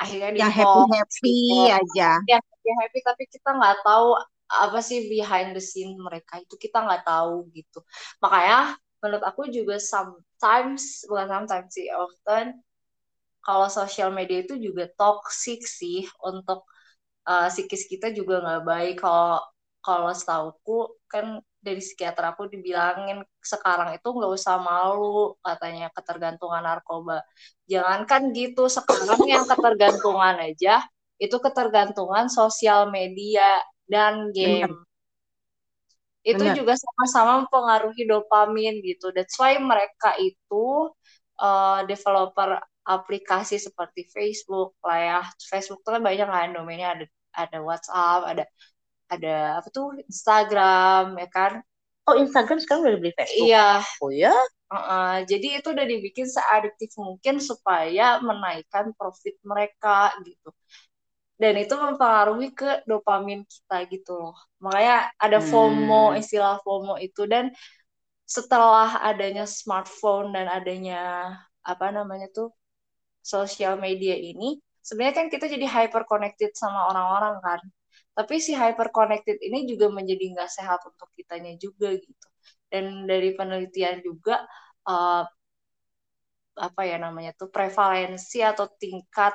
Akhirnya 0.00 0.30
di 0.36 0.40
yang 0.40 0.52
happy 0.52 0.80
happy 0.92 1.36
aja. 1.68 2.10
Yang 2.28 2.44
dia 2.62 2.74
happy 2.82 2.98
tapi 3.04 3.24
kita 3.28 3.48
nggak 3.58 3.76
tahu 3.84 4.08
apa 4.52 4.78
sih 4.84 5.08
behind 5.12 5.52
the 5.56 5.62
scene 5.62 5.96
mereka 6.00 6.40
itu. 6.40 6.54
Kita 6.56 6.84
nggak 6.84 7.02
tahu 7.08 7.48
gitu. 7.52 7.80
Makanya 8.24 8.76
menurut 9.02 9.24
aku 9.26 9.42
juga 9.50 9.76
sometimes 9.82 11.04
bukan 11.10 11.26
sometimes 11.28 11.70
sih 11.74 11.88
often 11.90 12.62
kalau 13.42 13.68
sosial 13.68 14.14
media 14.14 14.46
itu 14.46 14.54
juga 14.56 14.86
toxic 14.94 15.66
sih 15.66 16.06
untuk 16.22 16.62
uh, 17.26 17.48
psikis 17.50 17.90
kita 17.90 18.14
juga 18.14 18.42
nggak 18.42 18.62
baik. 18.66 18.94
Kalau 19.02 19.42
kalau 19.82 20.10
setauku 20.14 20.94
kan 21.10 21.42
dari 21.58 21.82
psikiater 21.82 22.22
aku 22.34 22.46
dibilangin 22.50 23.22
sekarang 23.42 23.94
itu 23.98 24.08
nggak 24.10 24.32
usah 24.34 24.58
malu 24.62 25.34
katanya 25.42 25.90
ketergantungan 25.90 26.62
narkoba. 26.62 27.22
Jangankan 27.66 28.30
gitu 28.34 28.70
sekarang 28.70 29.22
yang 29.26 29.44
ketergantungan 29.46 30.38
aja 30.38 30.82
itu 31.18 31.36
ketergantungan 31.38 32.26
sosial 32.30 32.90
media 32.90 33.58
dan 33.86 34.30
game. 34.34 34.74
Itu 36.22 36.46
Benar. 36.46 36.54
juga 36.54 36.74
sama-sama 36.78 37.42
mempengaruhi 37.42 38.06
dopamin 38.06 38.78
gitu. 38.86 39.10
That's 39.10 39.34
why 39.38 39.58
mereka 39.58 40.14
itu 40.22 40.90
uh, 41.42 41.82
developer 41.86 42.62
aplikasi 42.86 43.56
seperti 43.62 44.00
Facebook 44.14 44.74
lah 44.86 44.98
ya 44.98 45.20
Facebook 45.50 45.80
tuh 45.86 45.92
kan 45.98 46.02
banyak 46.02 46.26
kan 46.28 46.48
domainnya 46.56 46.88
ada 46.98 47.04
ada 47.32 47.58
WhatsApp 47.62 48.20
ada 48.30 48.44
ada 49.12 49.28
apa 49.60 49.68
tuh 49.70 49.86
Instagram 50.10 51.16
ya 51.20 51.28
kan 51.30 51.52
Oh 52.08 52.14
Instagram 52.18 52.58
sekarang 52.62 52.82
udah 52.82 52.94
dibeli 52.98 53.12
Facebook? 53.18 53.50
iya 53.50 53.82
Oh 54.02 54.10
ya? 54.10 54.34
Uh, 54.72 55.20
jadi 55.28 55.60
itu 55.60 55.68
udah 55.76 55.84
dibikin 55.84 56.24
seadiktif 56.24 56.90
mungkin 56.96 57.36
supaya 57.44 58.18
menaikkan 58.24 58.96
profit 58.96 59.36
mereka 59.44 60.16
gitu. 60.24 60.48
Dan 61.36 61.54
itu 61.60 61.74
mempengaruhi 61.74 62.54
ke 62.54 62.86
dopamin 62.88 63.42
kita 63.44 63.76
gitu 63.92 64.12
loh. 64.16 64.36
Makanya 64.64 65.10
ada 65.20 65.38
FOMO, 65.42 66.14
Hmm. 66.14 66.20
istilah 66.22 66.56
FOMO 66.64 66.96
itu 67.02 67.26
dan 67.28 67.50
setelah 68.26 69.02
adanya 69.04 69.44
smartphone 69.44 70.32
dan 70.36 70.46
adanya 70.48 70.98
apa 71.62 71.86
namanya 71.92 72.26
tuh 72.32 72.48
sosial 73.22 73.78
media 73.78 74.18
ini, 74.18 74.58
sebenarnya 74.82 75.16
kan 75.24 75.26
kita 75.30 75.46
jadi 75.46 75.64
hyper 75.64 76.04
connected 76.04 76.52
sama 76.58 76.90
orang-orang 76.90 77.38
kan. 77.40 77.60
Tapi 78.12 78.36
si 78.42 78.52
hyper 78.52 78.92
connected 78.92 79.40
ini 79.40 79.64
juga 79.64 79.88
menjadi 79.88 80.36
nggak 80.36 80.50
sehat 80.52 80.84
untuk 80.84 81.08
kitanya 81.16 81.56
juga 81.56 81.96
gitu. 81.96 82.28
Dan 82.68 83.08
dari 83.08 83.32
penelitian 83.32 84.04
juga 84.04 84.44
uh, 84.84 85.24
apa 86.52 86.82
ya 86.84 87.00
namanya 87.00 87.32
tuh 87.32 87.48
prevalensi 87.48 88.44
atau 88.44 88.68
tingkat 88.76 89.32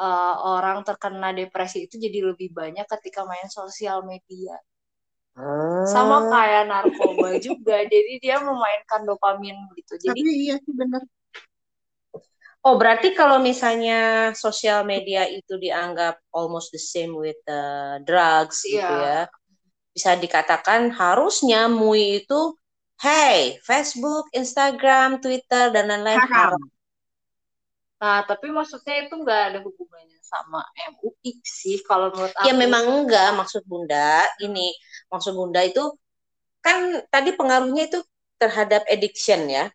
uh, 0.00 0.34
orang 0.56 0.80
terkena 0.80 1.36
depresi 1.36 1.84
itu 1.84 2.00
jadi 2.00 2.32
lebih 2.32 2.56
banyak 2.56 2.88
ketika 2.88 3.28
main 3.28 3.48
sosial 3.52 4.00
media. 4.08 4.56
Ah. 5.34 5.84
Sama 5.84 6.30
kayak 6.30 6.70
narkoba 6.70 7.36
juga. 7.42 7.84
Jadi 7.84 8.22
dia 8.22 8.40
memainkan 8.40 9.02
dopamin 9.04 9.56
gitu. 9.76 10.08
Jadi 10.08 10.20
tapi 10.24 10.32
iya 10.46 10.56
sih 10.62 10.72
bener 10.72 11.02
Oh 12.64 12.80
berarti 12.80 13.12
kalau 13.12 13.36
misalnya 13.44 14.32
sosial 14.32 14.88
media 14.88 15.28
itu 15.28 15.60
dianggap 15.60 16.16
almost 16.32 16.72
the 16.72 16.80
same 16.80 17.12
with 17.12 17.36
uh, 17.44 18.00
drugs 18.08 18.64
gitu 18.64 18.80
Iya. 18.80 19.04
ya, 19.04 19.20
bisa 19.92 20.16
dikatakan 20.16 20.88
harusnya 20.96 21.68
MUI 21.68 22.24
itu, 22.24 22.56
hey 23.04 23.60
Facebook, 23.60 24.32
Instagram, 24.32 25.20
Twitter 25.20 25.68
dan 25.76 25.92
lain-lain 25.92 26.24
haram. 26.24 26.62
Nah, 28.00 28.24
tapi 28.24 28.48
maksudnya 28.48 29.06
itu 29.06 29.12
nggak 29.12 29.40
ada 29.52 29.58
hubungannya 29.60 30.18
sama 30.24 30.64
MUI 30.96 31.44
sih 31.44 31.84
kalau 31.84 32.16
menurut 32.16 32.32
aku. 32.32 32.48
Ya 32.48 32.56
memang 32.56 32.84
enggak 33.04 33.36
maksud 33.36 33.60
Bunda 33.68 34.24
ini 34.40 34.72
maksud 35.12 35.36
Bunda 35.36 35.60
itu 35.60 35.84
kan 36.64 37.04
tadi 37.12 37.36
pengaruhnya 37.36 37.92
itu 37.92 38.00
terhadap 38.40 38.88
addiction 38.88 39.52
ya 39.52 39.68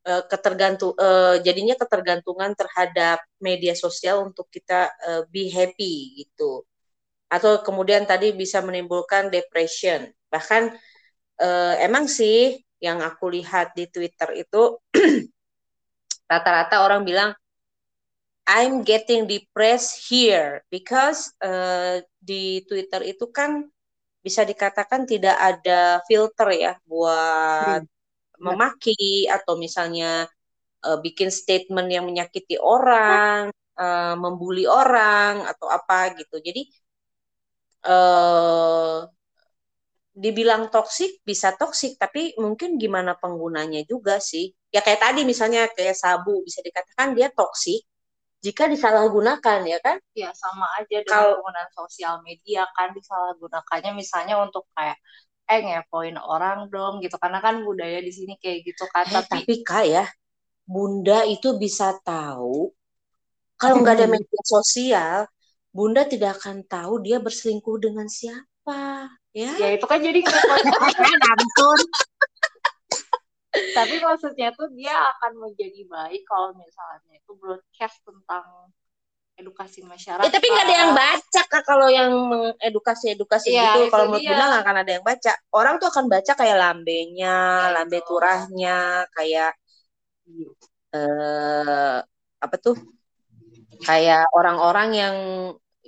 Eh, 0.00 0.24
ketergantung 0.32 0.96
eh, 0.96 1.44
jadinya 1.44 1.76
ketergantungan 1.76 2.56
terhadap 2.56 3.20
media 3.36 3.76
sosial 3.76 4.24
untuk 4.24 4.48
kita 4.48 4.88
eh, 4.88 5.22
be 5.28 5.52
happy 5.52 6.24
gitu. 6.24 6.64
Atau 7.28 7.60
kemudian 7.60 8.08
tadi 8.08 8.32
bisa 8.32 8.64
menimbulkan 8.64 9.28
depression. 9.28 10.08
Bahkan 10.32 10.72
eh, 11.36 11.74
emang 11.84 12.08
sih 12.08 12.56
yang 12.80 13.04
aku 13.04 13.28
lihat 13.28 13.76
di 13.76 13.92
Twitter 13.92 14.40
itu 14.40 14.80
rata-rata 16.32 16.80
orang 16.80 17.04
bilang 17.04 17.30
I'm 18.48 18.80
getting 18.88 19.28
depressed 19.28 20.08
here 20.08 20.64
because 20.72 21.28
eh, 21.44 22.00
di 22.16 22.64
Twitter 22.64 23.04
itu 23.04 23.28
kan 23.28 23.68
bisa 24.24 24.48
dikatakan 24.48 25.04
tidak 25.04 25.36
ada 25.36 26.00
filter 26.08 26.48
ya 26.56 26.72
buat 26.88 27.84
memaki 28.40 29.28
atau 29.28 29.54
misalnya 29.60 30.26
uh, 30.84 30.98
bikin 31.00 31.28
statement 31.28 31.88
yang 31.92 32.08
menyakiti 32.08 32.56
orang, 32.56 33.52
uh, 33.76 34.14
membuli 34.16 34.64
orang 34.64 35.44
atau 35.44 35.68
apa 35.68 36.16
gitu. 36.16 36.40
Jadi 36.40 36.62
uh, 37.86 39.04
dibilang 40.10 40.68
toksik 40.68 41.22
bisa 41.22 41.54
toksik, 41.56 41.96
tapi 41.96 42.34
mungkin 42.40 42.76
gimana 42.76 43.16
penggunanya 43.16 43.84
juga 43.86 44.18
sih. 44.18 44.52
Ya 44.72 44.80
kayak 44.84 45.00
tadi 45.00 45.20
misalnya 45.24 45.68
kayak 45.72 45.96
sabu 45.96 46.44
bisa 46.46 46.60
dikatakan 46.64 47.14
dia 47.16 47.30
toksik 47.32 47.84
jika 48.40 48.66
disalahgunakan 48.72 49.60
ya 49.68 49.78
kan? 49.84 50.00
Ya 50.16 50.32
sama 50.32 50.64
aja 50.80 51.04
dengan 51.04 51.28
Kalo, 51.28 51.36
penggunaan 51.38 51.70
sosial 51.76 52.14
media 52.24 52.64
kan 52.72 52.96
disalahgunakannya 52.96 53.92
misalnya 53.92 54.40
untuk 54.40 54.64
kayak 54.72 54.96
eh 55.50 55.60
ngepoin 55.66 56.14
orang 56.16 56.70
dong 56.70 57.02
gitu. 57.02 57.18
Karena 57.18 57.42
kan 57.42 57.60
budaya 57.66 57.98
di 57.98 58.12
sini 58.14 58.38
kayak 58.38 58.62
gitu 58.70 58.84
kan 58.94 59.04
eh, 59.10 59.12
tapi 59.12 59.30
tapi 59.42 59.54
kak 59.66 59.84
ya 59.90 60.04
bunda 60.62 61.26
itu 61.26 61.58
bisa 61.58 61.98
tahu 62.06 62.70
kalau 63.58 63.82
nggak 63.82 63.96
ada 63.98 64.06
media 64.06 64.42
sosial 64.46 65.26
bunda 65.74 66.06
tidak 66.06 66.38
akan 66.38 66.62
tahu 66.62 67.02
dia 67.02 67.18
berselingkuh 67.18 67.82
dengan 67.82 68.06
siapa 68.06 69.10
ya. 69.34 69.50
Ya 69.58 69.68
itu 69.74 69.86
kan 69.90 69.98
jadi 69.98 70.22
nonton 70.22 71.78
tapi 73.50 73.98
maksudnya 73.98 74.54
tuh 74.54 74.70
dia 74.78 74.94
akan 74.94 75.42
menjadi 75.42 75.82
baik 75.90 76.22
kalau 76.22 76.54
misalnya 76.54 77.18
itu 77.18 77.32
broadcast 77.34 77.98
tentang 78.06 78.46
edukasi 79.40 79.80
masyarakat. 79.82 80.24
Ya, 80.24 80.30
tapi 80.30 80.46
nggak 80.46 80.66
ada 80.68 80.76
yang 80.76 80.92
baca 80.92 81.42
kak 81.48 81.62
kalau 81.64 81.88
yang 81.88 82.12
mengedukasi 82.12 83.16
edukasi 83.16 83.56
ya, 83.56 83.72
gitu. 83.72 83.88
Kalau 83.88 84.12
menurut 84.12 84.22
Bunda 84.22 84.44
nggak 84.46 84.62
akan 84.62 84.76
ada 84.84 84.90
yang 84.94 85.04
baca. 85.04 85.32
Orang 85.56 85.74
tuh 85.80 85.88
akan 85.88 86.04
baca 86.06 86.32
kayak 86.36 86.56
lambenya, 86.60 87.38
ya, 87.66 87.74
lambe 87.74 87.98
itu. 87.98 88.06
turahnya, 88.06 88.78
kayak 89.16 89.52
eh 90.94 91.98
apa 92.40 92.56
tuh? 92.60 92.76
Kayak 93.80 94.28
orang-orang 94.36 94.88
yang 94.92 95.16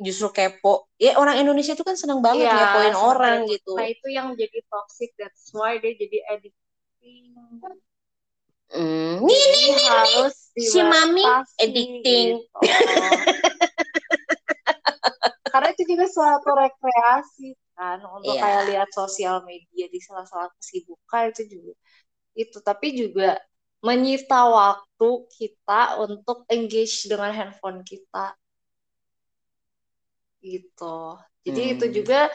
justru 0.01 0.33
kepo. 0.33 0.89
Ya 0.97 1.21
orang 1.21 1.39
Indonesia 1.39 1.77
itu 1.77 1.85
kan 1.85 1.95
senang 1.95 2.25
banget 2.25 2.49
ya, 2.49 2.57
ngepoin 2.57 2.97
orang 2.97 3.39
gitu. 3.47 3.77
Nah 3.77 3.87
itu 3.87 4.07
yang 4.09 4.33
jadi 4.33 4.59
toxic. 4.67 5.13
That's 5.21 5.53
why 5.53 5.77
dia 5.79 5.93
jadi 5.95 6.19
addicting. 6.33 7.37
Mm, 8.73 9.21
nih, 9.29 9.43
nih, 9.53 9.65
nih, 9.77 9.85
harus 9.85 10.42
si 10.57 10.81
mami 10.85 11.25
editing. 11.61 12.41
Gitu. 12.41 12.59
Karena 15.53 15.69
itu 15.73 15.83
juga 15.85 16.07
suatu 16.09 16.49
rekreasi 16.57 17.53
kan 17.83 17.99
untuk 18.05 18.37
yeah. 18.37 18.43
kayak 18.45 18.63
lihat 18.71 18.89
sosial 18.93 19.43
media 19.49 19.89
di 19.89 19.99
salah-salah 19.99 20.53
kesibukan 20.61 21.33
itu 21.33 21.43
juga 21.49 21.73
itu 22.33 22.59
tapi 22.61 22.87
juga 22.97 23.41
menyita 23.83 24.47
waktu 24.49 25.11
kita 25.33 25.99
untuk 25.99 26.47
engage 26.49 27.11
dengan 27.11 27.35
handphone 27.35 27.83
kita 27.83 28.37
gitu 30.45 31.19
jadi 31.43 31.63
hmm. 31.67 31.73
itu 31.75 31.87
juga 32.03 32.31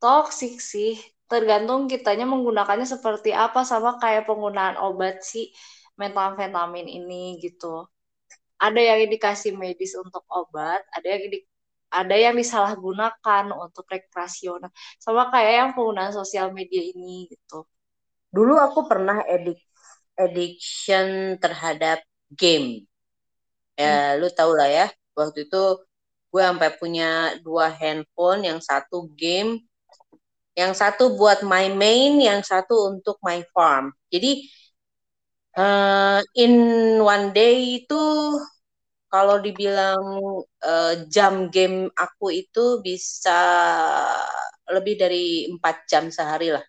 toxic 0.00 0.56
sih 0.58 0.96
tergantung 1.28 1.88
kitanya 1.88 2.28
menggunakannya 2.28 2.88
seperti 2.88 3.32
apa 3.32 3.64
sama 3.64 3.96
kayak 4.00 4.28
penggunaan 4.28 4.76
obat 4.80 5.20
si 5.24 5.52
metamfetamin 5.96 6.88
ini 6.88 7.40
gitu. 7.40 7.86
Ada 8.62 8.78
yang 8.78 9.10
dikasih 9.10 9.58
medis 9.58 9.98
untuk 9.98 10.22
obat, 10.30 10.86
ada 10.94 11.06
yang 11.06 11.26
di, 11.26 11.38
ada 11.92 12.14
yang 12.14 12.34
disalahgunakan 12.38 13.50
untuk 13.52 13.84
rekreasional. 13.90 14.70
Sama 15.02 15.28
kayak 15.28 15.52
yang 15.52 15.70
penggunaan 15.74 16.14
sosial 16.14 16.54
media 16.54 16.80
ini 16.80 17.28
gitu. 17.28 17.66
Dulu 18.32 18.56
aku 18.56 18.88
pernah 18.88 19.20
edik 19.28 19.60
addiction 20.16 21.36
terhadap 21.36 22.00
game. 22.32 22.86
Ya, 23.76 24.14
hmm. 24.16 24.24
lu 24.24 24.28
tau 24.32 24.52
lah 24.56 24.68
ya. 24.68 24.86
Waktu 25.12 25.48
itu 25.48 25.62
gue 26.32 26.40
sampai 26.40 26.70
punya 26.80 27.36
dua 27.44 27.68
handphone, 27.68 28.48
yang 28.48 28.60
satu 28.62 29.10
game, 29.12 29.60
yang 30.56 30.72
satu 30.72 31.12
buat 31.16 31.44
my 31.44 31.72
main, 31.72 32.16
yang 32.20 32.40
satu 32.40 32.88
untuk 32.88 33.20
my 33.20 33.44
farm. 33.52 33.92
Jadi 34.08 34.48
uh, 35.58 36.20
in 36.36 36.52
one 37.02 37.32
day 37.36 37.82
itu 37.82 38.02
kalau 39.12 39.36
dibilang 39.44 40.00
uh, 40.64 40.94
jam 41.12 41.52
game 41.52 41.92
aku 41.92 42.32
itu 42.32 42.80
bisa 42.80 43.36
lebih 44.72 44.96
dari 44.96 45.44
empat 45.52 45.84
jam 45.84 46.08
sehari 46.08 46.48
lah. 46.54 46.64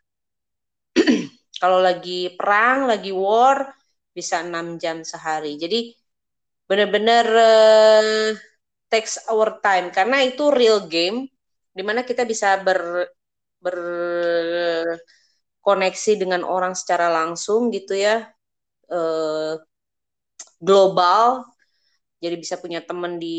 kalau 1.61 1.79
lagi 1.79 2.35
perang, 2.35 2.91
lagi 2.91 3.11
war, 3.15 3.71
bisa 4.11 4.43
enam 4.43 4.75
jam 4.75 5.07
sehari. 5.07 5.55
Jadi 5.55 5.95
benar-benar 6.67 7.25
uh, 7.31 8.35
takes 8.91 9.23
our 9.31 9.59
time 9.63 9.89
karena 9.91 10.21
itu 10.23 10.51
real 10.53 10.85
game 10.87 11.27
di 11.73 11.81
mana 11.81 12.03
kita 12.05 12.21
bisa 12.27 12.57
ber 12.61 13.09
berkoneksi 13.63 16.11
dengan 16.19 16.43
orang 16.43 16.75
secara 16.75 17.07
langsung 17.07 17.71
gitu 17.71 17.95
ya 17.95 18.27
eh, 18.93 19.53
global. 20.61 21.43
Jadi 22.23 22.35
bisa 22.39 22.55
punya 22.55 22.79
teman 22.79 23.19
di 23.19 23.35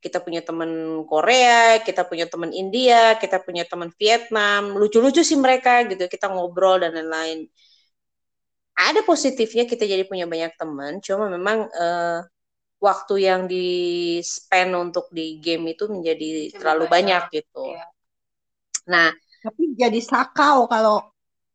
kita 0.00 0.24
punya 0.24 0.40
teman 0.40 1.04
Korea 1.04 1.76
kita 1.84 2.08
punya 2.08 2.24
teman 2.24 2.56
India 2.56 3.20
kita 3.20 3.36
punya 3.44 3.68
teman 3.68 3.92
Vietnam. 4.00 4.72
Lucu-lucu 4.80 5.20
sih 5.20 5.36
mereka 5.36 5.84
gitu 5.90 6.08
kita 6.08 6.32
ngobrol 6.32 6.80
dan 6.80 6.96
lain-lain. 6.96 7.44
Ada 8.78 9.04
positifnya 9.04 9.68
kita 9.68 9.84
jadi 9.84 10.08
punya 10.08 10.24
banyak 10.24 10.56
teman 10.56 11.04
cuma 11.04 11.28
memang 11.28 11.68
eh, 11.68 12.18
waktu 12.78 13.14
yang 13.26 13.50
di 13.50 13.66
spend 14.22 14.70
untuk 14.78 15.10
di 15.10 15.42
game 15.42 15.74
itu 15.74 15.90
menjadi 15.90 16.54
terlalu 16.56 16.86
banyak, 16.88 17.22
banyak 17.28 17.36
gitu. 17.42 17.62
Ya. 17.74 17.86
nah 18.88 19.08
tapi 19.44 19.76
jadi 19.76 20.00
sakau 20.00 20.64
kalau 20.64 21.04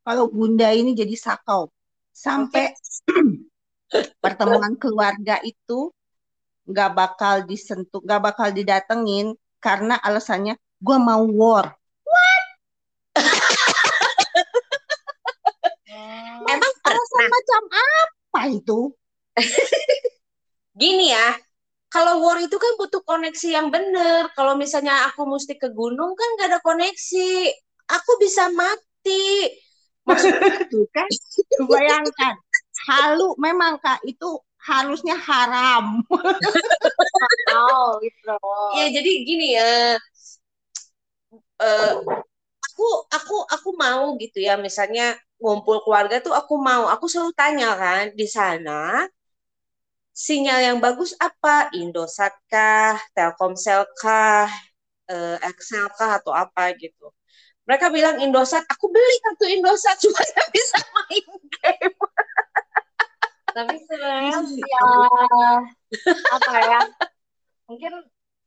kalau 0.06 0.24
bunda 0.30 0.70
ini 0.70 0.94
jadi 0.94 1.18
sakau 1.18 1.73
sampai 2.14 2.70
pertemuan 4.22 4.78
keluarga 4.78 5.42
itu 5.42 5.90
nggak 6.64 6.90
bakal 6.94 7.42
disentuh 7.44 8.00
nggak 8.00 8.22
bakal 8.22 8.48
didatengin 8.54 9.34
karena 9.58 9.98
alasannya 9.98 10.54
gue 10.78 10.98
mau 11.02 11.26
war. 11.34 11.74
What? 12.06 12.44
Emang 16.54 16.74
alasan 16.86 17.24
macam 17.26 17.62
apa 17.74 18.40
itu? 18.54 18.94
Gini 20.80 21.10
ya 21.10 21.34
kalau 21.94 22.26
war 22.26 22.42
itu 22.42 22.58
kan 22.58 22.74
butuh 22.74 23.06
koneksi 23.06 23.48
yang 23.54 23.70
bener. 23.70 24.26
Kalau 24.34 24.58
misalnya 24.58 25.06
aku 25.06 25.30
mesti 25.30 25.54
ke 25.54 25.70
gunung 25.70 26.18
kan 26.18 26.28
gak 26.42 26.50
ada 26.50 26.58
koneksi. 26.58 27.54
Aku 27.86 28.18
bisa 28.18 28.50
mati. 28.50 29.46
Maksudnya 30.04 30.48
itu 30.64 30.80
kan, 30.92 31.08
bayangkan, 31.64 32.34
halu 32.88 33.32
memang 33.40 33.80
kak 33.80 34.00
itu 34.04 34.36
harusnya 34.60 35.16
haram. 35.16 36.04
oh 37.56 38.00
gitu. 38.04 38.34
Ya 38.76 38.84
jadi 38.92 39.10
gini 39.24 39.46
ya, 39.56 39.96
uh, 41.60 41.92
aku 42.66 42.86
aku 43.12 43.36
aku 43.48 43.68
mau 43.76 44.16
gitu 44.20 44.38
ya, 44.40 44.56
misalnya 44.60 45.16
ngumpul 45.40 45.84
keluarga 45.84 46.20
tuh 46.24 46.32
aku 46.32 46.54
mau, 46.60 46.88
aku 46.88 47.04
selalu 47.08 47.32
tanya 47.36 47.76
kan 47.76 48.04
di 48.16 48.26
sana 48.28 49.04
sinyal 50.14 50.58
yang 50.62 50.78
bagus 50.84 51.12
apa? 51.18 51.68
Indosat 51.74 52.32
kah, 52.46 52.94
Telkomsel 53.14 53.82
kah, 53.98 54.46
uh, 55.10 55.36
Excel 55.42 55.86
kah 55.98 56.22
atau 56.22 56.32
apa 56.32 56.70
gitu 56.78 57.10
mereka 57.64 57.88
bilang 57.88 58.20
Indosat 58.20 58.64
aku 58.68 58.92
beli 58.92 59.16
kartu 59.24 59.44
Indosat 59.48 59.96
cuma 60.00 60.20
nggak 60.32 60.48
bisa 60.52 60.78
main 60.92 61.28
game. 61.48 61.96
Tapi 63.54 63.74
sebenarnya 63.86 64.38
ya 64.66 64.88
apa 66.34 66.54
ya 66.58 66.80
mungkin 67.70 67.92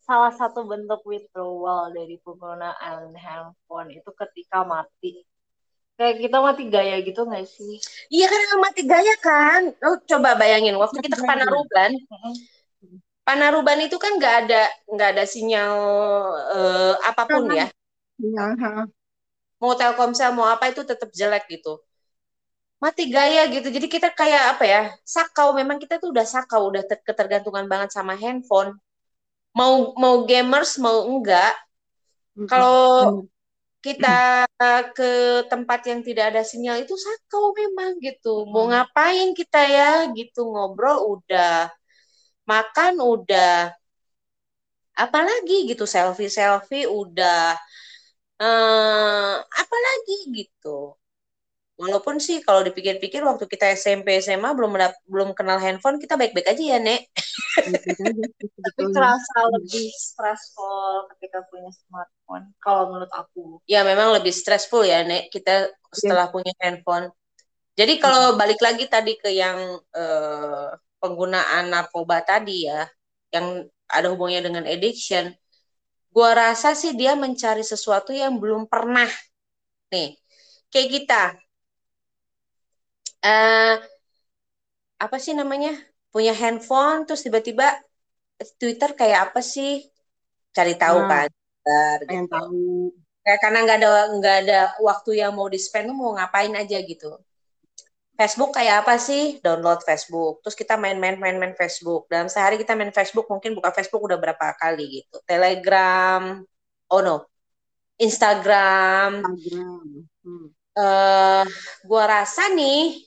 salah 0.03 0.31
satu 0.35 0.63
bentuk 0.63 1.03
withdrawal 1.03 1.91
dari 1.91 2.19
penggunaan 2.23 3.11
handphone 3.17 3.91
itu 3.91 4.09
ketika 4.13 4.63
mati. 4.63 5.25
Kayak 5.97 6.29
kita 6.29 6.37
mati 6.37 6.63
gaya 6.69 7.01
gitu 7.01 7.25
nggak 7.25 7.47
sih? 7.49 7.81
Iya 8.13 8.29
kan 8.29 8.41
mati 8.61 8.81
gaya 8.85 9.15
kan? 9.17 9.61
Lo 9.81 9.97
coba 10.05 10.37
bayangin 10.37 10.77
waktu 10.77 11.01
kita 11.01 11.17
ke 11.17 11.25
Panaruban 11.25 11.91
Panaruban 13.27 13.83
itu 13.83 13.99
kan 13.99 14.15
nggak 14.15 14.35
ada 14.47 14.63
nggak 14.87 15.09
ada 15.17 15.23
sinyal 15.27 15.75
uh, 16.31 16.93
apa 17.03 17.27
pun 17.27 17.51
ya. 17.51 17.67
Sinyal, 18.15 18.87
mau 19.57 19.73
Telkomsel 19.73 20.31
mau 20.37 20.45
apa 20.45 20.69
itu 20.69 20.81
tetap 20.85 21.09
jelek 21.13 21.49
gitu. 21.49 21.81
Mati 22.77 23.09
gaya 23.09 23.49
gitu. 23.49 23.73
Jadi 23.73 23.87
kita 23.89 24.13
kayak 24.13 24.43
apa 24.57 24.63
ya 24.65 24.81
sakau. 25.01 25.57
Memang 25.57 25.81
kita 25.81 25.97
tuh 25.97 26.13
udah 26.13 26.25
sakau 26.29 26.69
udah 26.69 26.85
ketergantungan 27.01 27.65
banget 27.65 27.89
sama 27.89 28.13
handphone. 28.13 28.77
Mau 29.57 29.97
mau 29.97 30.21
gamers 30.29 30.77
mau 30.77 31.09
enggak. 31.09 31.57
Kalau 32.45 33.25
kita 33.81 34.45
ke 34.93 35.41
tempat 35.49 35.89
yang 35.89 36.05
tidak 36.05 36.29
ada 36.33 36.45
sinyal 36.45 36.85
itu 36.85 36.93
sakau 36.93 37.49
memang 37.57 37.97
gitu. 37.97 38.45
Mau 38.45 38.69
ngapain 38.69 39.33
kita 39.33 39.57
ya 39.65 40.05
gitu. 40.13 40.45
Ngobrol 40.45 41.01
udah, 41.17 41.73
makan 42.45 43.01
udah, 43.01 43.73
apalagi 44.97 45.69
gitu 45.69 45.89
selfie 45.89 46.29
selfie 46.29 46.85
udah, 46.85 47.57
eh 48.41 49.35
apalagi 49.41 50.17
gitu. 50.33 50.93
Walaupun 51.77 52.17
sih 52.17 52.41
kalau 52.41 52.65
dipikir-pikir 52.65 53.21
waktu 53.21 53.45
kita 53.45 53.69
SMP 53.77 54.17
SMA 54.17 54.49
belum 54.57 54.73
belum 55.05 55.37
kenal 55.37 55.61
handphone 55.61 56.01
kita 56.01 56.17
baik-baik 56.17 56.49
aja 56.49 56.63
ya 56.73 56.79
nek. 56.81 57.05
Tapi 58.65 58.81
terasa 58.89 59.37
lebih 59.53 59.93
stressful 59.93 61.05
ketika 61.13 61.45
punya 61.45 61.69
smartphone. 61.69 62.49
Kalau 62.57 62.89
menurut 62.89 63.13
aku. 63.13 63.61
Ya 63.69 63.85
memang 63.85 64.09
lebih 64.17 64.33
stressful 64.33 64.89
ya 64.89 65.05
nek 65.05 65.29
kita 65.29 65.69
setelah 65.93 66.33
punya 66.33 66.49
handphone. 66.57 67.13
Jadi 67.77 68.01
kalau 68.01 68.33
balik 68.33 68.57
lagi 68.57 68.89
tadi 68.89 69.13
ke 69.21 69.29
yang 69.29 69.77
eh, 69.93 70.69
penggunaan 70.97 71.69
narkoba 71.69 72.25
tadi 72.25 72.65
ya, 72.65 72.89
yang 73.29 73.69
ada 73.85 74.07
hubungannya 74.09 74.41
dengan 74.49 74.65
addiction, 74.65 75.29
gua 76.17 76.31
rasa 76.43 76.69
sih 76.81 76.91
dia 77.01 77.13
mencari 77.23 77.63
sesuatu 77.71 78.11
yang 78.21 78.33
belum 78.43 78.63
pernah. 78.73 79.09
Nih, 79.93 80.09
kayak 80.71 80.89
kita. 80.95 81.23
eh 83.23 83.79
apa 85.03 85.17
sih 85.23 85.33
namanya? 85.39 85.69
Punya 86.13 86.33
handphone 86.41 86.99
terus 87.05 87.21
tiba-tiba 87.25 87.65
Twitter 88.59 88.89
kayak 88.99 89.19
apa 89.31 89.39
sih? 89.53 89.71
Cari 90.55 90.73
tahu 90.83 90.97
Nah, 90.97 91.11
kan. 91.11 91.27
Twitter, 91.35 91.97
pengen 92.07 92.27
gitu. 92.27 92.33
tahu. 92.33 92.57
Kayak 93.23 93.39
karena 93.43 93.57
nggak 93.65 93.77
ada 93.81 93.89
nggak 94.17 94.35
ada 94.43 94.59
waktu 94.89 95.11
yang 95.21 95.31
mau 95.37 95.47
di 95.53 95.59
spend 95.65 95.87
mau 95.99 96.11
ngapain 96.17 96.53
aja 96.61 96.77
gitu. 96.91 97.07
Facebook 98.17 98.57
kayak 98.57 98.81
apa 98.83 98.97
sih? 98.97 99.37
Download 99.45 99.77
Facebook. 99.85 100.41
Terus 100.41 100.57
kita 100.57 100.73
main-main 100.73 101.21
main-main 101.21 101.53
Facebook. 101.53 102.09
Dalam 102.09 102.27
sehari 102.27 102.57
kita 102.57 102.73
main 102.73 102.89
Facebook 102.89 103.29
mungkin 103.29 103.53
buka 103.53 103.69
Facebook 103.69 104.01
udah 104.01 104.17
berapa 104.17 104.57
kali 104.57 105.05
gitu. 105.05 105.21
Telegram, 105.29 106.41
oh 106.89 107.01
no, 107.05 107.29
Instagram. 108.01 109.21
Instagram. 109.21 109.81
Hmm. 110.25 110.47
eh 110.77 111.45
gua 111.89 112.03
rasa 112.05 112.53
nih 112.53 113.01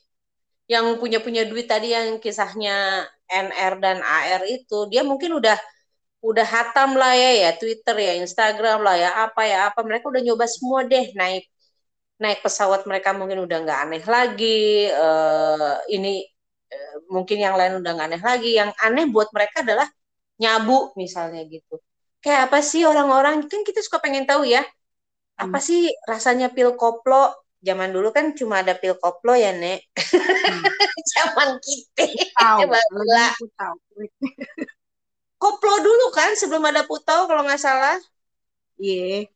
yang 0.71 0.99
punya-punya 1.03 1.47
duit 1.51 1.67
tadi 1.67 1.95
yang 1.95 2.23
kisahnya 2.23 3.07
NR 3.27 3.79
dan 3.83 3.99
AR 4.03 4.43
itu 4.47 4.87
dia 4.91 5.03
mungkin 5.03 5.39
udah 5.39 5.59
udah 6.21 6.47
hatam 6.47 6.95
lah 7.01 7.15
ya 7.17 7.31
ya 7.47 7.51
Twitter 7.57 7.97
ya 7.97 8.13
Instagram 8.23 8.79
lah 8.85 8.97
ya 8.99 9.11
apa 9.25 9.43
ya 9.47 9.59
apa 9.73 9.81
mereka 9.83 10.13
udah 10.13 10.23
nyoba 10.23 10.47
semua 10.47 10.85
deh 10.85 11.11
naik 11.17 11.49
naik 12.23 12.39
pesawat 12.45 12.81
mereka 12.91 13.11
mungkin 13.17 13.39
udah 13.47 13.57
nggak 13.65 13.79
aneh 13.89 14.03
lagi 14.05 14.47
eh 14.93 15.75
ini 15.95 16.09
eh, 16.73 16.95
mungkin 17.15 17.39
yang 17.45 17.55
lain 17.61 17.73
udah 17.81 17.91
nggak 17.97 18.09
aneh 18.13 18.23
lagi 18.31 18.51
yang 18.61 18.71
aneh 18.85 19.05
buat 19.15 19.29
mereka 19.37 19.65
adalah 19.65 19.89
nyabu 20.43 20.93
misalnya 21.03 21.41
gitu 21.49 21.75
kayak 22.25 22.41
apa 22.53 22.59
sih 22.65 22.83
orang-orang 22.91 23.45
kan 23.51 23.61
kita 23.69 23.81
suka 23.87 23.99
pengen 24.05 24.25
tahu 24.29 24.45
ya 24.49 24.63
apa 25.41 25.57
Hmm. 25.57 25.65
sih 25.69 25.81
rasanya 26.11 26.47
pil 26.57 26.71
koplo 26.81 27.33
zaman 27.65 27.91
dulu 27.95 28.09
kan 28.17 28.27
cuma 28.39 28.55
ada 28.63 28.75
pil 28.81 28.95
koplo 29.03 29.33
ya 29.37 29.51
nek 29.57 29.79
Hmm. 30.47 30.65
zaman 31.15 31.51
kita 31.65 32.05
Tahu. 32.39 32.63
Tahu. 33.59 33.77
koplo 35.43 35.75
dulu 35.87 36.07
kan 36.19 36.31
sebelum 36.41 36.65
ada 36.71 36.83
putau 36.91 37.21
kalau 37.29 37.43
nggak 37.47 37.61
salah 37.67 37.97
Iya. 38.79 39.27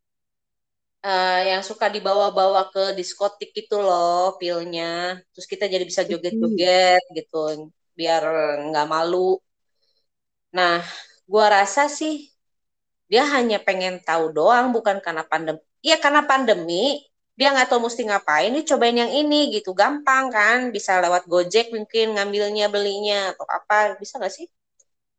Eh, 1.05 1.40
yang 1.53 1.61
suka 1.61 1.93
dibawa-bawa 1.93 2.73
ke 2.73 2.97
diskotik 2.97 3.53
gitu 3.53 3.77
loh 3.77 4.40
pilnya 4.40 5.21
terus 5.37 5.45
kita 5.53 5.69
jadi 5.69 5.85
bisa 5.85 6.01
joget-joget 6.09 7.03
gitu 7.12 7.69
biar 7.93 8.23
nggak 8.73 8.87
malu. 8.88 9.37
Nah 10.57 10.81
gua 11.29 11.47
rasa 11.61 11.93
sih 11.93 12.33
dia 13.11 13.21
hanya 13.37 13.61
pengen 13.61 14.01
tahu 14.01 14.33
doang 14.33 14.73
bukan 14.73 14.97
karena 15.05 15.21
pandemi 15.29 15.61
iya 15.85 16.01
karena 16.01 16.25
pandemi 16.25 17.05
dia 17.37 17.53
nggak 17.53 17.69
tahu 17.69 17.81
mesti 17.85 18.03
ngapain 18.09 18.57
dia 18.57 18.64
cobain 18.64 18.97
yang 18.97 19.12
ini 19.12 19.53
gitu. 19.61 19.77
Gampang 19.77 20.33
kan 20.33 20.59
bisa 20.73 21.05
lewat 21.05 21.29
Gojek 21.29 21.69
mungkin 21.77 22.17
ngambilnya 22.17 22.73
belinya 22.73 23.37
atau 23.37 23.45
apa. 23.45 24.01
Bisa 24.01 24.17
nggak 24.17 24.33
sih? 24.33 24.49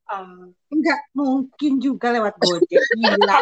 Um, 0.09 0.49
Enggak 0.73 1.01
mungkin 1.13 1.77
juga 1.77 2.09
lewat 2.09 2.41
Gojek. 2.41 2.81
Gila. 2.97 3.37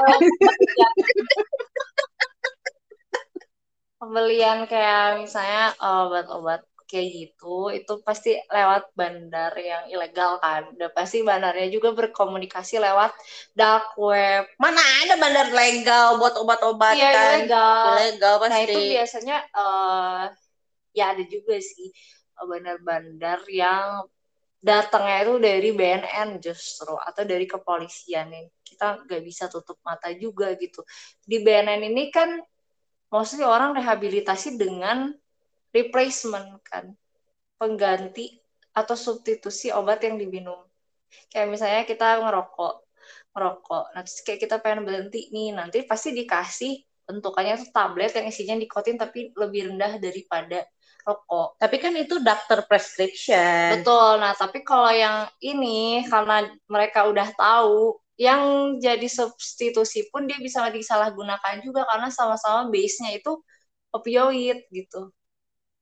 Pembelian, 4.03 4.67
kayak 4.67 5.23
misalnya 5.23 5.71
uh, 5.79 6.11
obat-obat 6.11 6.61
kayak 6.83 7.09
gitu, 7.09 7.73
itu 7.73 7.93
pasti 8.05 8.37
lewat 8.51 8.93
bandar 8.93 9.49
yang 9.57 9.89
ilegal 9.89 10.37
kan. 10.43 10.69
Dan 10.77 10.93
pasti 10.93 11.25
bandarnya 11.25 11.71
juga 11.73 11.89
berkomunikasi 11.95 12.77
lewat 12.77 13.11
dark 13.57 13.97
web. 13.97 14.45
mana 14.61 14.77
ada 15.01 15.15
bandar 15.17 15.47
legal 15.49 16.21
buat 16.21 16.35
obat-obatan 16.37 16.99
Iya, 16.99 17.09
ilegal. 17.49 17.87
ilegal 17.97 18.35
Nah, 18.45 18.59
itu 18.61 18.77
pasti 18.77 18.83
biasanya 18.93 19.37
eh 19.49 20.23
ya 20.93 21.05
ada 21.17 21.23
juga 21.25 21.57
sih 21.57 21.89
eh, 22.37 22.45
bandar-bandar 22.45 23.39
yang 23.49 24.05
datangnya 24.63 25.17
itu 25.27 25.33
dari 25.43 25.69
BNN 25.75 26.29
justru 26.39 26.93
atau 26.95 27.23
dari 27.25 27.43
kepolisian 27.49 28.31
nih. 28.31 28.45
Kita 28.63 29.01
nggak 29.03 29.21
bisa 29.25 29.49
tutup 29.49 29.81
mata 29.81 30.13
juga 30.13 30.53
gitu. 30.55 30.85
Di 31.25 31.41
BNN 31.41 31.89
ini 31.89 32.13
kan 32.13 32.37
mostly 33.13 33.45
orang 33.45 33.78
rehabilitasi 33.78 34.58
dengan 34.58 35.13
replacement 35.69 36.58
kan, 36.65 36.89
pengganti 37.62 38.41
atau 38.73 38.97
substitusi 38.97 39.69
obat 39.69 40.02
yang 40.02 40.17
diminum. 40.17 40.58
Kayak 41.30 41.47
misalnya 41.54 41.82
kita 41.86 42.26
ngerokok, 42.26 42.76
ngerokok. 43.38 43.84
Nah, 43.93 44.02
terus 44.02 44.26
kayak 44.26 44.39
kita 44.49 44.56
pengen 44.58 44.89
berhenti 44.89 45.30
nih, 45.30 45.54
nanti 45.54 45.86
pasti 45.86 46.10
dikasih 46.17 46.73
bentukannya 47.06 47.62
tuh 47.62 47.69
tablet 47.69 48.15
yang 48.15 48.26
isinya 48.32 48.56
nikotin 48.58 48.95
tapi 48.95 49.30
lebih 49.36 49.76
rendah 49.76 49.99
daripada 49.99 50.63
rokok. 51.04 51.60
tapi 51.60 51.76
kan 51.84 51.91
itu 51.99 52.15
doctor 52.23 52.63
prescription 52.63 53.76
Betul. 53.76 54.23
Nah, 54.23 54.32
tapi 54.39 54.63
kalau 54.63 54.88
yang 54.88 55.28
ini 55.43 56.08
karena 56.08 56.47
mereka 56.71 57.04
udah 57.12 57.28
tahu 57.36 57.99
yang 58.25 58.41
jadi 58.86 59.07
substitusi 59.19 59.99
pun 60.12 60.21
dia 60.29 60.39
bisa 60.47 60.59
disalahgunakan 60.77 61.55
juga 61.65 61.81
karena 61.89 62.07
sama-sama 62.17 62.62
base-nya 62.73 63.12
itu 63.19 63.31
opioid 63.97 64.57
gitu. 64.77 64.99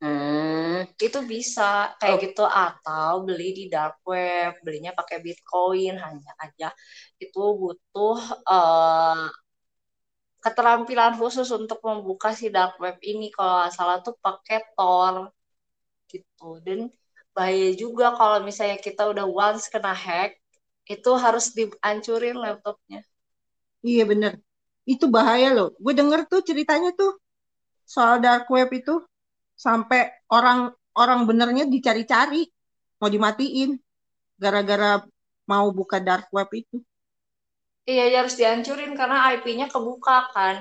Hmm. 0.01 0.85
Itu 1.05 1.19
bisa 1.33 1.61
kayak 1.99 2.17
Oh. 2.17 2.21
gitu 2.25 2.41
atau 2.45 3.11
beli 3.27 3.45
di 3.57 3.63
dark 3.73 3.95
web, 4.11 4.51
belinya 4.65 4.91
pakai 4.99 5.17
Bitcoin 5.25 5.93
hanya 6.05 6.31
aja 6.45 6.67
itu 7.23 7.39
butuh 7.61 8.17
eh, 8.51 9.25
keterampilan 10.45 11.13
khusus 11.19 11.47
untuk 11.59 11.79
membuka 11.87 12.29
si 12.39 12.45
dark 12.55 12.73
web 12.83 12.97
ini 13.11 13.27
kalau 13.35 13.53
nggak 13.61 13.73
salah 13.77 13.97
tuh 14.05 14.15
pakai 14.25 14.59
Tor 14.77 15.15
gitu 16.11 16.47
dan 16.65 16.79
bahaya 17.35 17.69
juga 17.83 18.05
kalau 18.19 18.37
misalnya 18.49 18.77
kita 18.87 19.03
udah 19.13 19.25
once 19.45 19.65
kena 19.73 19.93
hack 20.05 20.31
itu 20.95 21.11
harus 21.23 21.45
dihancurin 21.57 22.35
laptopnya 22.43 22.99
Iya 23.89 24.03
bener. 24.11 24.33
Itu 24.91 25.05
bahaya 25.15 25.47
loh. 25.57 25.67
Gue 25.83 25.93
denger 25.99 26.19
tuh 26.31 26.41
ceritanya 26.49 26.89
tuh 26.99 27.11
soal 27.95 28.15
dark 28.25 28.45
web 28.55 28.69
itu 28.79 28.93
sampai 29.65 29.99
orang 30.35 30.59
orang 31.01 31.19
benernya 31.29 31.65
dicari-cari 31.75 32.41
mau 32.99 33.09
dimatiin 33.15 33.71
gara-gara 34.43 34.91
mau 35.51 35.67
buka 35.77 35.97
dark 36.07 36.27
web 36.37 36.49
itu. 36.61 36.77
iya 37.89 38.01
ya 38.11 38.15
harus 38.21 38.35
dihancurin 38.39 38.91
karena 38.99 39.17
IP-nya 39.33 39.65
kebuka 39.73 40.13
kan 40.35 40.55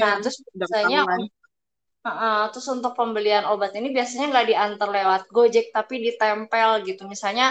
nah 0.00 0.12
Iya, 0.12 0.20
terus 0.22 0.36
udah 0.54 0.68
biasanya. 0.70 0.98
Heeh, 2.06 2.38
terus 2.52 2.68
untuk 2.74 2.92
pembelian 2.98 3.44
obat 3.52 3.70
ini 3.78 3.88
biasanya 3.96 4.24
nggak 4.30 4.46
diantar 4.50 4.88
lewat 4.96 5.22
Gojek 5.36 5.66
tapi 5.76 5.94
ditempel 6.06 6.68
gitu 6.88 7.02
misalnya 7.12 7.46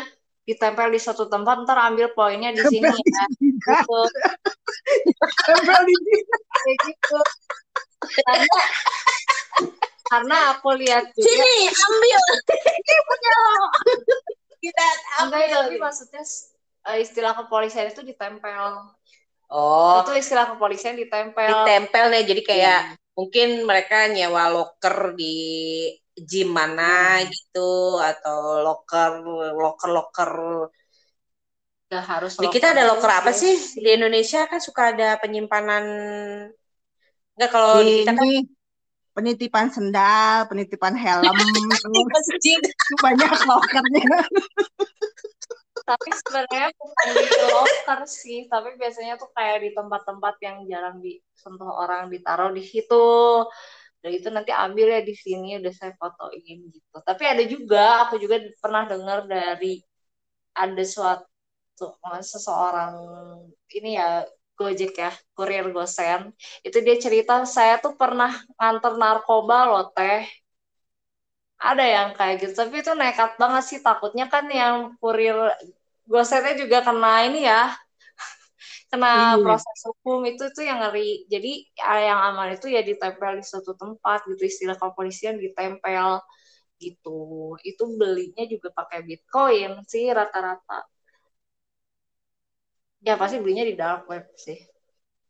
ditempel 0.46 0.94
di 0.94 1.00
suatu 1.02 1.26
tempat 1.26 1.66
ntar 1.66 1.90
ambil 1.90 2.14
poinnya 2.14 2.54
di 2.54 2.62
sini 2.62 2.86
ya. 2.86 3.26
gitu. 3.42 4.00
Tempel 5.46 5.80
di 5.90 5.96
sini. 5.98 6.22
kayak 6.54 6.78
gitu. 6.86 7.20
Karena 8.06 8.60
karena 10.06 10.38
aku 10.54 10.70
lihat 10.78 11.10
juga 11.18 11.26
sini 11.26 11.54
ambil. 11.74 12.22
Kita 14.62 14.86
enggak 15.26 15.42
ambil 15.50 15.58
tapi 15.66 15.78
maksudnya 15.82 16.24
eh, 16.94 16.98
istilah 17.02 17.34
kepolisian 17.34 17.90
itu 17.90 18.06
ditempel. 18.06 18.94
Oh. 19.50 20.02
Itu 20.06 20.14
istilah 20.14 20.54
kepolisian 20.54 20.98
ditempel. 20.98 21.50
Ditempel 21.50 22.04
nih 22.14 22.22
jadi 22.26 22.42
kayak 22.46 22.82
Iya. 22.94 23.05
Mungkin 23.18 23.48
mereka 23.70 23.96
nyewa 24.14 24.44
loker 24.56 24.98
di 25.20 25.36
gym 26.30 26.50
mana 26.60 26.84
Hmm. 27.24 27.32
gitu 27.34 27.60
atau 28.10 28.40
loker 28.66 29.12
loker 29.62 29.90
loker 29.98 30.32
nggak 31.86 32.06
harus 32.12 32.34
di 32.42 32.48
kita 32.50 32.68
ada 32.74 32.84
loker 32.90 33.12
apa 33.20 33.32
sih? 33.32 33.54
Di 33.84 33.90
Indonesia 33.98 34.40
kan 34.52 34.60
suka 34.60 34.82
ada 34.92 35.08
penyimpanan. 35.22 35.86
Enggak 37.36 37.50
kalau 37.54 37.74
di 37.86 37.92
Di 37.94 38.02
kita 38.02 38.12
kan 38.18 38.26
ini 38.26 38.40
penitipan 39.16 39.68
sendal, 39.76 40.38
penitipan 40.52 40.96
helm, 41.04 41.36
banyak 43.06 43.32
lokernya. 43.50 44.06
tapi 45.86 46.10
sebenarnya 46.10 46.74
bukan 46.74 47.08
di 47.14 47.26
locker 47.54 48.00
sih. 48.10 48.40
Tapi 48.50 48.70
biasanya 48.82 49.22
tuh 49.22 49.30
kayak 49.38 49.58
di 49.64 49.70
tempat-tempat 49.78 50.36
yang 50.42 50.58
jarang 50.66 50.98
disentuh 51.00 51.70
orang 51.70 52.10
ditaruh 52.10 52.52
di 52.52 52.64
situ. 52.66 53.06
Dan 54.02 54.12
itu 54.14 54.28
nanti 54.34 54.52
ambil 54.54 54.88
ya 54.98 55.02
di 55.02 55.16
sini 55.18 55.62
udah 55.62 55.74
saya 55.74 55.94
fotoin 55.98 56.58
gitu. 56.74 56.98
Tapi 57.02 57.24
ada 57.26 57.44
juga 57.46 58.06
aku 58.06 58.22
juga 58.22 58.42
pernah 58.62 58.86
dengar 58.86 59.26
dari 59.30 59.82
ada 60.58 60.84
suatu 60.86 61.26
seseorang 62.22 62.96
ini 63.76 64.00
ya 64.00 64.26
Gojek 64.56 64.94
ya 64.96 65.12
kurir 65.36 65.68
Gosen. 65.76 66.32
Itu 66.64 66.80
dia 66.86 66.96
cerita 66.96 67.44
saya 67.44 67.78
tuh 67.84 67.94
pernah 68.00 68.32
nganter 68.56 68.94
narkoba 68.96 69.68
loh 69.68 69.86
teh 69.92 70.24
ada 71.60 71.84
yang 71.84 72.10
kayak 72.18 72.36
gitu 72.44 72.54
tapi 72.62 72.76
itu 72.84 72.92
nekat 72.94 73.32
banget 73.42 73.64
sih 73.70 73.80
takutnya 73.86 74.26
kan 74.34 74.46
yang 74.52 74.76
kurir 75.02 75.36
gosetnya 76.06 76.54
juga 76.62 76.78
kena 76.86 77.26
ini 77.28 77.48
ya 77.50 77.74
kena 78.92 79.08
Iya. 79.16 79.44
proses 79.44 79.78
hukum 79.88 80.20
itu 80.30 80.44
tuh 80.56 80.64
yang 80.70 80.80
ngeri 80.84 81.26
jadi 81.34 81.52
ya, 81.80 81.92
yang 82.14 82.20
aman 82.34 82.48
itu 82.56 82.68
ya 82.76 82.82
ditempel 82.86 83.32
di 83.40 83.44
suatu 83.46 83.72
tempat 83.82 84.20
gitu 84.30 84.44
istilah 84.46 84.78
kepolisian 84.80 85.36
ditempel 85.42 86.22
gitu 86.84 87.56
itu 87.64 87.84
belinya 88.00 88.44
juga 88.54 88.70
pakai 88.76 89.00
bitcoin 89.08 89.72
sih 89.92 90.06
rata-rata 90.12 90.86
ya 93.06 93.14
pasti 93.22 93.36
belinya 93.42 93.64
di 93.70 93.76
dark 93.80 94.02
web 94.12 94.26
sih 94.36 94.58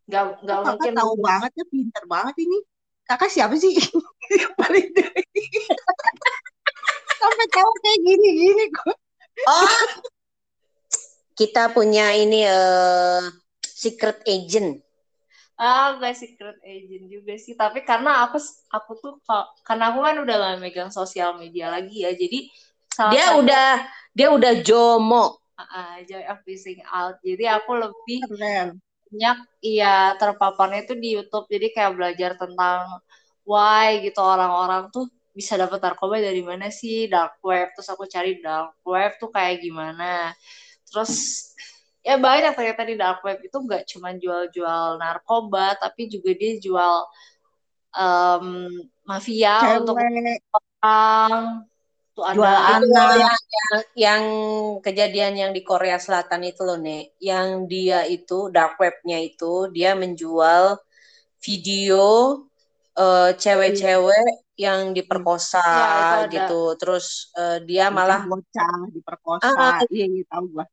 nggak 0.09 0.23
nggak 0.45 0.59
mungkin 0.69 0.93
tahu 0.99 1.13
banget 1.27 1.51
ya, 1.59 1.65
pinter 1.73 2.03
banget 2.09 2.35
ini. 2.45 2.57
Kakak 3.05 3.29
siapa 3.29 3.55
sih? 3.57 3.73
Paling. 4.59 4.87
Sampai 7.25 7.47
tahu 7.49 7.71
kayak 7.81 7.99
gini-gini 8.05 8.65
kok. 8.69 8.95
Oh, 9.49 9.69
kita 11.33 11.73
punya 11.73 12.13
ini 12.13 12.45
eh 12.45 13.23
secret 13.65 14.21
agent. 14.23 14.79
Ah, 15.55 15.95
gak 15.97 16.15
secret 16.19 16.59
agent 16.61 17.07
juga 17.09 17.33
sih. 17.35 17.55
Tapi 17.55 17.81
karena 17.81 18.27
aku 18.27 18.37
aku 18.69 18.91
tuh 18.99 19.13
ka- 19.23 19.49
karena 19.63 19.89
aku 19.91 19.99
kan 20.03 20.15
udah 20.21 20.35
gak 20.37 20.57
megang 20.61 20.91
sosial 20.91 21.35
media 21.35 21.71
lagi 21.71 22.03
ya. 22.03 22.11
Jadi 22.13 22.51
salah 22.91 23.11
Dia 23.11 23.25
satu- 23.25 23.39
udah 23.41 23.67
dia 24.13 24.27
udah 24.31 24.53
jomo. 24.61 25.39
Ah, 25.55 25.97
joy 26.03 26.23
of 26.27 26.39
missing 26.43 26.83
out. 26.87 27.15
Jadi 27.23 27.47
aku 27.47 27.71
lebih 27.79 28.19
Keren. 28.27 28.67
banyak 29.07 29.37
iya 29.63 30.13
terpaparnya 30.19 30.83
itu 30.83 30.93
di 30.99 31.15
YouTube. 31.15 31.47
Jadi 31.47 31.71
kayak 31.71 31.95
belajar 31.95 32.31
tentang 32.35 32.99
why 33.47 34.03
gitu 34.03 34.19
orang-orang 34.19 34.91
tuh 34.91 35.07
bisa 35.35 35.59
dapat 35.59 35.83
narkoba 35.83 36.23
dari 36.23 36.39
mana 36.39 36.71
sih 36.71 37.11
dark 37.11 37.43
web. 37.43 37.75
Terus 37.75 37.91
aku 37.91 38.07
cari 38.07 38.39
dark 38.39 38.79
web 38.87 39.11
tuh 39.19 39.27
kayak 39.27 39.59
gimana. 39.59 40.31
Terus 40.87 41.43
ya 41.99 42.15
banyak 42.15 42.55
ternyata 42.55 42.81
di 42.87 42.95
dark 42.95 43.19
web 43.27 43.43
itu 43.43 43.57
nggak 43.59 43.83
cuma 43.91 44.15
jual-jual 44.15 44.95
narkoba, 44.95 45.75
tapi 45.75 46.07
juga 46.07 46.31
dia 46.31 46.55
jual 46.55 46.95
em, 47.91 48.47
mafia 49.03 49.75
untuk 49.83 49.99
Cewek, 49.99 50.39
orang. 50.79 51.67
Tuh 52.15 52.23
ada 52.23 52.37
jual 52.39 52.55
anak. 52.55 53.19
yang, 53.19 53.35
yang 53.99 54.23
kejadian 54.79 55.33
yang 55.35 55.51
di 55.51 55.67
Korea 55.67 55.99
Selatan 55.99 56.47
itu 56.47 56.63
loh, 56.63 56.79
Nek. 56.79 57.19
Yang 57.19 57.47
dia 57.67 58.07
itu 58.07 58.47
dark 58.55 58.79
webnya 58.79 59.19
itu 59.19 59.67
dia 59.75 59.99
menjual 59.99 60.79
video 61.43 62.39
eh, 62.95 63.35
cewek-cewek 63.35 64.44
yang 64.55 64.95
diperkosa 64.95 65.59
Ya, 65.63 65.87
itu 65.99 66.15
ada. 66.15 66.31
gitu. 66.31 66.61
Terus 66.79 67.31
eh, 67.35 67.59
dia 67.67 67.91
malah 67.91 68.23
bocah 68.23 68.75
diperkosa. 68.91 69.51
Ah, 69.51 69.79
ah. 69.79 69.79
Iya, 69.91 70.05
iya 70.07 70.23
tahu 70.31 70.45
gua. 70.55 70.65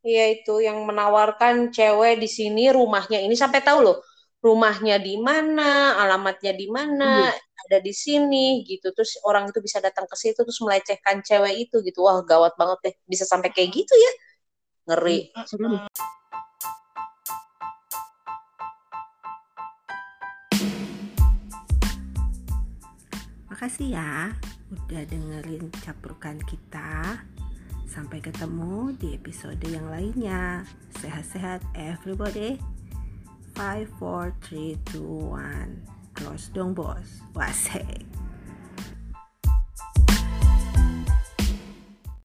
Iya 0.00 0.24
itu 0.32 0.54
yang 0.64 0.80
menawarkan 0.88 1.70
cewek 1.76 2.16
di 2.16 2.28
sini 2.28 2.72
rumahnya 2.72 3.20
ini 3.20 3.36
sampai 3.36 3.60
tahu 3.60 3.84
loh 3.84 4.00
rumahnya 4.40 4.96
di 4.96 5.20
mana, 5.20 6.00
alamatnya 6.00 6.56
di 6.56 6.66
mana, 6.72 7.28
ada 7.68 7.78
di 7.78 7.92
sini 7.92 8.64
gitu. 8.64 8.88
Terus 8.96 9.20
orang 9.28 9.52
itu 9.52 9.60
bisa 9.60 9.78
datang 9.84 10.08
ke 10.08 10.16
situ 10.16 10.40
terus 10.40 10.60
melecehkan 10.64 11.20
cewek 11.20 11.68
itu 11.68 11.84
gitu. 11.84 12.00
Wah, 12.08 12.24
gawat 12.24 12.56
banget 12.56 12.78
deh. 12.84 12.94
Bisa 13.04 13.28
sampai 13.28 13.52
kayak 13.52 13.70
gitu 13.84 13.94
ya. 13.94 14.12
Ngeri. 14.88 15.18
Serem. 15.44 15.84
Makasih 23.60 23.92
ya 23.92 24.32
udah 24.72 25.04
dengerin 25.04 25.68
caprukan 25.84 26.40
kita. 26.48 27.20
Sampai 27.84 28.24
ketemu 28.24 28.96
di 28.96 29.12
episode 29.12 29.60
yang 29.68 29.84
lainnya. 29.92 30.64
Sehat-sehat 30.96 31.60
everybody. 31.76 32.56
5 33.60 34.00
4 34.00 34.32
3 34.48 34.96
2 34.96 35.76
1. 35.76 35.76
Close 36.16 36.48
dong, 36.56 36.72
bos. 36.72 37.20
Wasek. 37.36 38.19